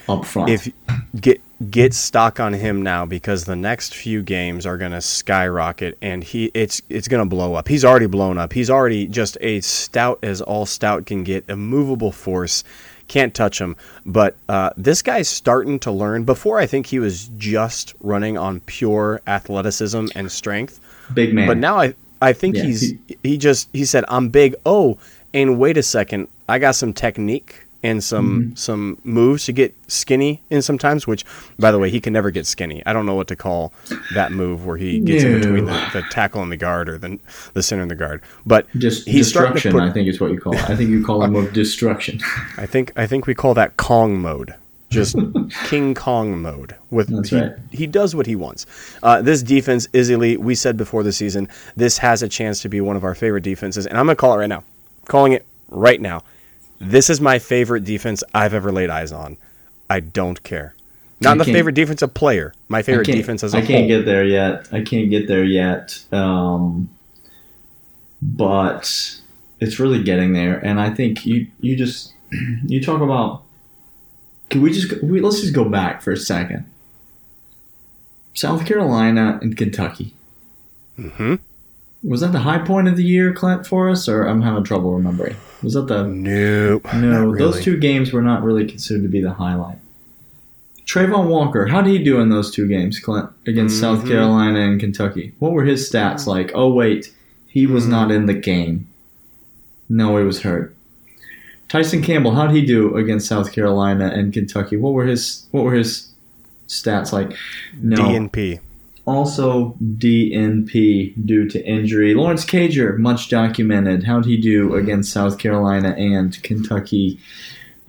up 0.08 0.26
front. 0.26 0.50
If 0.50 0.72
get 1.20 1.42
get 1.70 1.94
stock 1.94 2.40
on 2.40 2.54
him 2.54 2.82
now 2.82 3.06
because 3.06 3.44
the 3.44 3.56
next 3.56 3.94
few 3.94 4.22
games 4.22 4.66
are 4.66 4.78
going 4.78 4.92
to 4.92 5.02
skyrocket 5.02 5.98
and 6.02 6.24
he 6.24 6.52
it's 6.54 6.82
it's 6.90 7.08
going 7.08 7.24
to 7.24 7.30
blow 7.30 7.54
up. 7.56 7.68
He's 7.68 7.84
already 7.84 8.06
blown 8.06 8.38
up. 8.38 8.54
He's 8.54 8.70
already 8.70 9.08
just 9.08 9.38
a 9.42 9.60
stout 9.62 10.20
as 10.24 10.42
all 10.42 10.66
stout 10.66 11.06
can 11.06 11.24
get, 11.24 11.50
a 11.50 11.56
movable 11.56 12.12
force. 12.12 12.64
Can't 13.10 13.34
touch 13.34 13.60
him. 13.60 13.76
But 14.06 14.36
uh, 14.48 14.70
this 14.78 15.02
guy's 15.02 15.28
starting 15.28 15.80
to 15.80 15.92
learn. 15.92 16.26
Before, 16.26 16.60
I 16.60 16.68
think 16.68 16.86
he 16.86 17.00
was 17.00 17.30
just 17.38 17.96
running 18.02 18.38
on 18.38 18.60
pure 18.62 19.20
athleticism 19.26 20.08
and 20.16 20.32
strength. 20.32 20.80
Big 21.14 21.34
man. 21.34 21.48
But 21.48 21.58
now 21.58 21.78
I 21.78 21.94
I 22.22 22.34
think 22.34 22.56
yeah, 22.56 22.64
he's 22.64 22.82
he, 22.82 23.18
he 23.24 23.38
just 23.38 23.68
he 23.74 23.84
said 23.84 24.06
I'm 24.08 24.30
big. 24.30 24.56
Oh, 24.66 24.98
and 25.34 25.60
wait 25.60 25.78
a 25.78 25.84
second, 25.84 26.28
I 26.48 26.60
got 26.60 26.76
some 26.76 26.94
technique 26.94 27.66
and 27.82 28.04
some 28.04 28.42
Mm-hmm. 28.42 28.56
some 28.56 28.98
moves 29.04 29.46
to 29.46 29.52
get 29.54 29.74
skinny 29.88 30.42
in 30.50 30.62
sometimes. 30.62 31.08
Which, 31.08 31.24
by 31.58 31.72
the 31.72 31.80
way, 31.80 31.90
he 31.90 32.00
can 32.02 32.14
never 32.14 32.30
get 32.32 32.46
skinny. 32.46 32.84
I 32.86 32.94
don't 32.94 33.06
know 33.06 33.16
what 33.16 33.28
to 33.30 33.36
call 33.36 33.72
that 34.14 34.32
move 34.32 34.66
where 34.66 34.78
he 34.78 35.00
gets 35.00 35.24
in 35.24 35.40
between 35.40 35.66
the, 35.66 35.90
the 35.94 36.02
tackle 36.12 36.42
and 36.44 36.52
the 36.52 36.58
guard 36.58 36.90
or 36.90 36.98
the 36.98 37.20
the 37.54 37.64
center 37.64 37.82
and 37.84 37.92
the 37.92 37.96
guard. 37.96 38.22
But 38.46 38.68
Just 38.78 39.08
he's 39.08 39.28
destruction, 39.28 39.72
put- 39.72 39.84
I 39.84 39.92
think 39.92 40.08
is 40.08 40.20
what 40.20 40.32
you 40.32 40.40
call 40.40 40.54
it. 40.56 40.70
I 40.70 40.76
think 40.76 40.90
you 40.90 41.06
call 41.06 41.24
it 41.24 41.30
more 41.30 41.48
destruction. 41.50 42.20
I 42.58 42.66
think 42.66 42.92
I 42.98 43.08
think 43.08 43.28
we 43.28 43.34
call 43.36 43.54
that 43.56 43.78
Kong 43.78 44.20
mode. 44.20 44.54
Just 44.90 45.16
King 45.66 45.94
Kong 45.94 46.42
mode. 46.42 46.76
With 46.90 47.08
That's 47.16 47.30
he, 47.30 47.36
right. 47.40 47.54
he 47.72 47.86
does 47.86 48.16
what 48.16 48.26
he 48.26 48.36
wants. 48.36 48.66
Uh, 49.04 49.22
this 49.22 49.44
defense 49.44 49.88
is 49.94 50.10
elite. 50.10 50.40
We 50.42 50.56
said 50.56 50.78
before 50.78 51.04
the 51.04 51.12
season 51.14 51.48
this 51.76 52.00
has 52.00 52.24
a 52.24 52.28
chance 52.28 52.62
to 52.64 52.70
be 52.70 52.82
one 52.82 52.96
of 52.96 53.04
our 53.04 53.14
favorite 53.16 53.44
defenses, 53.44 53.86
and 53.86 53.98
I'm 53.98 54.06
gonna 54.08 54.16
call 54.16 54.34
it 54.34 54.38
right 54.38 54.50
now. 54.50 54.64
Calling 55.06 55.34
it 55.34 55.46
right 55.70 56.02
now. 56.02 56.24
This 56.80 57.10
is 57.10 57.20
my 57.20 57.40
favorite 57.40 57.84
defense 57.84 58.24
I've 58.34 58.54
ever 58.54 58.72
laid 58.72 58.90
eyes 58.90 59.12
on. 59.12 59.38
I 59.90 60.00
don't 60.00 60.42
care. 60.44 60.76
Not 61.22 61.40
I 61.42 61.44
the 61.44 61.52
favorite 61.52 61.76
defensive 61.76 62.14
player. 62.14 62.54
My 62.70 62.82
favorite 62.82 63.08
defense 63.08 63.44
as 63.44 63.54
a 63.54 63.58
I 63.58 63.62
can't 63.62 63.80
whole. 63.82 63.88
get 63.88 64.06
there 64.06 64.24
yet. 64.24 64.70
I 64.72 64.82
can't 64.82 65.10
get 65.10 65.28
there 65.28 65.44
yet. 65.44 66.02
Um, 66.14 66.90
but 68.22 69.20
it's 69.60 69.80
really 69.80 70.02
getting 70.04 70.34
there, 70.34 70.58
and 70.66 70.80
I 70.80 70.90
think 70.92 71.26
you 71.26 71.48
you 71.60 71.76
just 71.76 72.14
you 72.66 72.82
talk 72.82 73.02
about. 73.02 73.44
Can 74.50 74.62
we 74.62 74.72
just 74.72 75.04
we, 75.04 75.20
let's 75.20 75.42
just 75.42 75.54
go 75.54 75.66
back 75.66 76.02
for 76.02 76.12
a 76.12 76.18
second. 76.18 76.66
South 78.34 78.66
Carolina 78.66 79.38
and 79.42 79.58
Kentucky. 79.58 80.14
hmm 80.96 81.36
Was 82.04 82.22
that 82.22 82.32
the 82.32 82.40
high 82.40 82.60
point 82.60 82.88
of 82.88 82.96
the 82.96 83.04
year, 83.04 83.34
Clint, 83.34 83.68
for 83.68 83.90
us, 83.90 84.08
or 84.08 84.26
I'm 84.26 84.42
having 84.42 84.64
trouble 84.64 84.94
remembering? 84.94 85.36
Was 85.62 85.74
that 85.74 85.88
the 85.88 86.04
Nope. 86.08 86.86
no? 86.94 87.26
not 87.32 87.38
Those 87.38 87.62
two 87.62 87.78
games 87.78 88.14
were 88.14 88.22
not 88.22 88.42
really 88.44 88.66
considered 88.66 89.04
to 89.04 89.10
be 89.10 89.22
the 89.22 89.34
highlight. 89.34 89.78
Travon 90.86 91.28
Walker, 91.28 91.68
how 91.68 91.82
did 91.82 91.92
he 91.92 92.04
do 92.04 92.20
in 92.20 92.30
those 92.30 92.52
two 92.52 92.68
games, 92.68 93.00
Clint, 93.00 93.30
against 93.46 93.80
South 93.80 94.04
Mhm. 94.06 94.08
Carolina 94.08 94.60
and 94.62 94.80
Kentucky? 94.80 95.34
What 95.40 95.52
were 95.52 95.66
his 95.66 95.88
stats 95.92 96.26
like? 96.26 96.52
Oh 96.56 96.72
wait, 96.74 97.12
he 97.48 97.68
was 97.68 97.86
Mhm. 97.86 97.90
not 97.90 98.12
in 98.12 98.26
the 98.26 98.34
game. 98.34 98.88
No, 99.90 100.18
he 100.18 100.24
was 100.24 100.42
hurt. 100.42 100.74
Tyson 101.68 102.02
Campbell, 102.02 102.32
how 102.34 102.48
did 102.48 102.56
he 102.56 102.66
do 102.66 102.96
against 102.96 103.28
South 103.28 103.52
Carolina 103.52 104.08
and 104.16 104.34
Kentucky? 104.34 104.78
What 104.78 104.94
were 104.94 105.06
his 105.06 105.46
What 105.52 105.64
were 105.66 105.74
his 105.76 106.08
stats 106.68 107.12
like? 107.12 107.34
No, 107.80 107.98
DNP. 107.98 108.60
Also 109.10 109.76
DNP 109.82 111.26
due 111.26 111.50
to 111.50 111.66
injury. 111.66 112.14
Lawrence 112.14 112.46
Cager, 112.46 112.98
much 112.98 113.30
documented. 113.30 114.04
How'd 114.04 114.26
he 114.26 114.38
do 114.38 114.76
against 114.76 115.12
South 115.12 115.38
Carolina 115.38 115.90
and 115.98 116.42
Kentucky? 116.44 117.20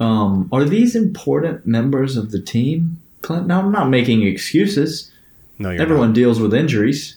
Um, 0.01 0.49
are 0.51 0.65
these 0.65 0.97
important 0.97 1.67
members 1.67 2.17
of 2.17 2.31
the 2.31 2.41
team? 2.41 3.01
Clint? 3.23 3.47
Now, 3.47 3.61
I'm 3.61 3.71
not 3.71 3.91
making 3.91 4.27
excuses. 4.27 5.13
No, 5.59 5.71
you're 5.71 5.83
Everyone 5.83 6.09
not. 6.09 6.15
deals 6.15 6.41
with 6.41 6.55
injuries. 6.55 7.17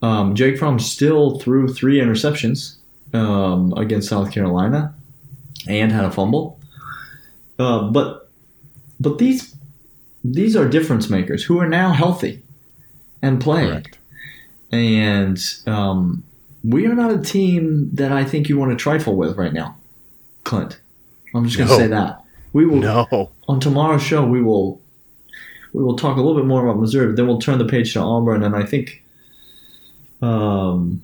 Um, 0.00 0.34
Jake 0.34 0.58
Fromm 0.58 0.78
still 0.78 1.38
threw 1.38 1.72
three 1.72 1.98
interceptions 1.98 2.76
um, 3.12 3.72
against 3.76 4.08
South 4.08 4.32
Carolina 4.32 4.94
and 5.68 5.92
had 5.92 6.04
a 6.04 6.10
fumble. 6.10 6.58
Uh, 7.58 7.90
but 7.90 8.28
but 8.98 9.18
these 9.18 9.54
these 10.24 10.56
are 10.56 10.68
difference 10.68 11.10
makers 11.10 11.44
who 11.44 11.58
are 11.60 11.68
now 11.68 11.92
healthy 11.92 12.42
and 13.22 13.40
playing. 13.40 13.70
Correct. 13.70 13.98
And 14.72 15.38
um, 15.66 16.24
we 16.64 16.86
are 16.86 16.94
not 16.94 17.10
a 17.12 17.18
team 17.18 17.90
that 17.94 18.12
I 18.12 18.24
think 18.24 18.48
you 18.48 18.58
want 18.58 18.70
to 18.70 18.76
trifle 18.76 19.16
with 19.16 19.36
right 19.36 19.52
now, 19.52 19.76
Clint. 20.44 20.80
I'm 21.34 21.44
just 21.46 21.56
going 21.56 21.68
to 21.68 21.74
No. 21.74 21.78
say 21.78 21.86
that 21.88 22.24
we 22.52 22.66
will 22.66 22.76
No. 22.76 23.30
on 23.48 23.60
tomorrow's 23.60 24.02
show 24.02 24.26
we 24.26 24.42
will 24.42 24.80
we 25.72 25.82
will 25.82 25.96
talk 25.96 26.16
a 26.18 26.20
little 26.20 26.36
bit 26.36 26.46
more 26.46 26.66
about 26.66 26.78
Missouri, 26.80 27.06
but 27.06 27.16
then 27.16 27.26
we'll 27.26 27.38
turn 27.38 27.58
the 27.58 27.64
page 27.64 27.94
to 27.94 28.00
Auburn, 28.00 28.42
and 28.42 28.54
I 28.54 28.62
think, 28.62 29.02
um, 30.20 31.00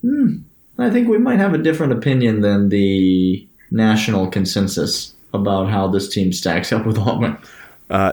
hmm, 0.00 0.36
I 0.78 0.88
think 0.88 1.06
we 1.08 1.18
might 1.18 1.38
have 1.38 1.52
a 1.52 1.58
different 1.58 1.92
opinion 1.92 2.40
than 2.40 2.70
the 2.70 3.46
national 3.70 4.28
consensus 4.28 5.12
about 5.34 5.68
how 5.68 5.86
this 5.88 6.08
team 6.08 6.32
stacks 6.32 6.72
up 6.72 6.86
with 6.86 6.96
Auburn. 6.98 7.36
Uh, 7.90 8.12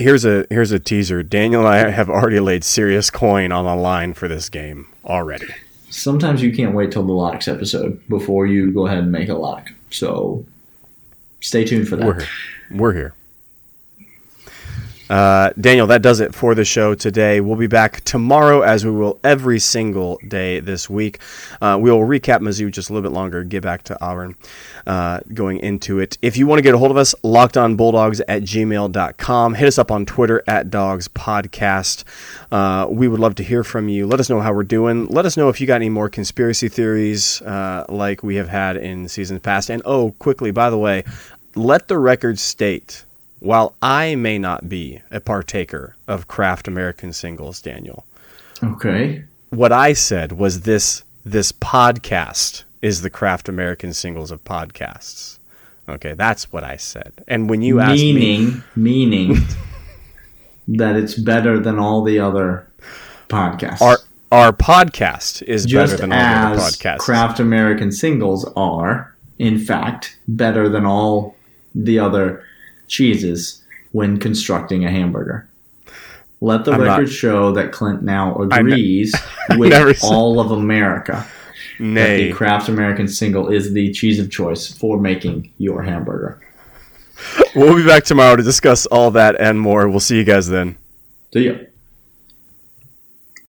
here's 0.00 0.24
a 0.24 0.46
here's 0.50 0.72
a 0.72 0.78
teaser. 0.78 1.22
Daniel 1.22 1.66
and 1.66 1.68
I 1.68 1.90
have 1.90 2.08
already 2.08 2.40
laid 2.40 2.64
serious 2.64 3.10
coin 3.10 3.52
on 3.52 3.64
the 3.64 3.74
line 3.74 4.14
for 4.14 4.28
this 4.28 4.48
game 4.48 4.86
already. 5.04 5.46
Sometimes 5.90 6.42
you 6.42 6.52
can't 6.52 6.74
wait 6.74 6.92
till 6.92 7.02
the 7.02 7.12
locks 7.12 7.48
episode 7.48 8.00
before 8.08 8.46
you 8.46 8.70
go 8.70 8.86
ahead 8.86 8.98
and 8.98 9.12
make 9.12 9.28
a 9.28 9.34
lock. 9.34 9.70
So 9.90 10.44
stay 11.40 11.64
tuned 11.64 11.88
for 11.88 11.96
that. 11.96 12.06
We're 12.06 12.20
here. 12.20 12.28
We're 12.70 12.92
here. 12.92 13.14
Uh, 15.10 15.50
Daniel, 15.60 15.88
that 15.88 16.02
does 16.02 16.20
it 16.20 16.32
for 16.32 16.54
the 16.54 16.64
show 16.64 16.94
today. 16.94 17.40
We'll 17.40 17.56
be 17.56 17.66
back 17.66 18.00
tomorrow, 18.02 18.60
as 18.62 18.84
we 18.84 18.92
will 18.92 19.18
every 19.24 19.58
single 19.58 20.20
day 20.26 20.60
this 20.60 20.88
week. 20.88 21.18
Uh, 21.60 21.76
we 21.80 21.90
will 21.90 21.98
recap 21.98 22.38
Mizzou 22.38 22.70
just 22.70 22.90
a 22.90 22.92
little 22.92 23.10
bit 23.10 23.12
longer, 23.12 23.42
get 23.42 23.64
back 23.64 23.82
to 23.84 24.00
Auburn 24.00 24.36
uh, 24.86 25.18
going 25.34 25.58
into 25.58 25.98
it. 25.98 26.16
If 26.22 26.36
you 26.36 26.46
want 26.46 26.60
to 26.60 26.62
get 26.62 26.74
a 26.74 26.78
hold 26.78 26.92
of 26.92 26.96
us, 26.96 27.12
lockedonbulldogs 27.24 28.20
at 28.28 28.42
gmail.com. 28.42 29.54
Hit 29.54 29.66
us 29.66 29.78
up 29.78 29.90
on 29.90 30.06
Twitter 30.06 30.44
at 30.46 30.70
Dogs 30.70 31.08
Podcast. 31.08 32.04
Uh, 32.52 32.86
we 32.88 33.08
would 33.08 33.18
love 33.20 33.34
to 33.34 33.42
hear 33.42 33.64
from 33.64 33.88
you. 33.88 34.06
Let 34.06 34.20
us 34.20 34.30
know 34.30 34.40
how 34.40 34.52
we're 34.52 34.62
doing. 34.62 35.06
Let 35.06 35.26
us 35.26 35.36
know 35.36 35.48
if 35.48 35.60
you 35.60 35.66
got 35.66 35.76
any 35.76 35.88
more 35.88 36.08
conspiracy 36.08 36.68
theories 36.68 37.42
uh, 37.42 37.84
like 37.88 38.22
we 38.22 38.36
have 38.36 38.48
had 38.48 38.76
in 38.76 39.08
seasons 39.08 39.40
past. 39.40 39.70
And 39.70 39.82
oh, 39.84 40.12
quickly, 40.20 40.52
by 40.52 40.70
the 40.70 40.78
way, 40.78 41.02
let 41.56 41.88
the 41.88 41.98
record 41.98 42.38
state 42.38 43.04
while 43.40 43.74
I 43.82 44.14
may 44.14 44.38
not 44.38 44.68
be 44.68 45.00
a 45.10 45.20
partaker 45.20 45.96
of 46.06 46.28
Kraft 46.28 46.68
American 46.68 47.12
singles, 47.12 47.60
Daniel, 47.60 48.04
Okay. 48.62 49.24
what 49.50 49.72
I 49.72 49.92
said 49.94 50.32
was 50.32 50.62
this 50.62 51.02
this 51.24 51.52
podcast 51.52 52.62
is 52.82 53.02
the 53.02 53.10
Kraft 53.10 53.48
American 53.48 53.92
singles 53.92 54.30
of 54.30 54.42
podcasts. 54.44 55.38
Okay, 55.88 56.14
that's 56.14 56.52
what 56.52 56.64
I 56.64 56.76
said. 56.76 57.12
And 57.28 57.50
when 57.50 57.60
you 57.62 57.80
asked 57.80 58.00
me, 58.00 58.12
meaning 58.14 58.62
meaning 58.76 59.36
that 60.68 60.96
it's 60.96 61.14
better 61.14 61.58
than 61.58 61.78
all 61.78 62.02
the 62.02 62.18
other 62.18 62.68
podcasts. 63.28 63.80
our 63.82 63.98
our 64.32 64.52
podcast 64.52 65.42
is 65.42 65.64
just 65.64 65.94
better 65.94 66.02
than 66.02 66.12
all 66.12 66.18
the 66.18 66.24
other 66.52 66.62
as 66.66 66.76
podcasts. 66.76 66.98
Kraft 66.98 67.40
American 67.40 67.90
singles 67.90 68.44
are, 68.56 69.14
in 69.40 69.58
fact, 69.58 70.16
better 70.28 70.68
than 70.68 70.86
all 70.86 71.34
the 71.74 71.98
other 71.98 72.44
cheeses 72.90 73.62
when 73.92 74.18
constructing 74.18 74.84
a 74.84 74.90
hamburger. 74.90 75.48
Let 76.42 76.64
the 76.64 76.72
I'm 76.72 76.84
not- 76.84 76.98
record 76.98 77.12
show 77.12 77.52
that 77.52 77.72
Clint 77.72 78.02
now 78.02 78.36
agrees 78.36 79.14
never 79.50 79.86
with 79.86 80.04
all 80.04 80.40
of 80.40 80.50
America 80.50 81.26
that 81.78 81.84
Nay, 81.84 82.28
the 82.28 82.32
Kraft 82.32 82.68
American 82.68 83.08
single 83.08 83.48
is 83.48 83.72
the 83.72 83.90
cheese 83.92 84.18
of 84.18 84.30
choice 84.30 84.70
for 84.72 84.98
making 85.00 85.50
your 85.58 85.82
hamburger. 85.82 86.38
we'll 87.54 87.74
be 87.76 87.86
back 87.86 88.04
tomorrow 88.04 88.36
to 88.36 88.42
discuss 88.42 88.84
all 88.86 89.10
that 89.12 89.40
and 89.40 89.58
more. 89.60 89.88
We'll 89.88 90.00
see 90.00 90.16
you 90.18 90.24
guys 90.24 90.48
then. 90.48 90.76
See 91.32 91.46
ya. 91.46 91.54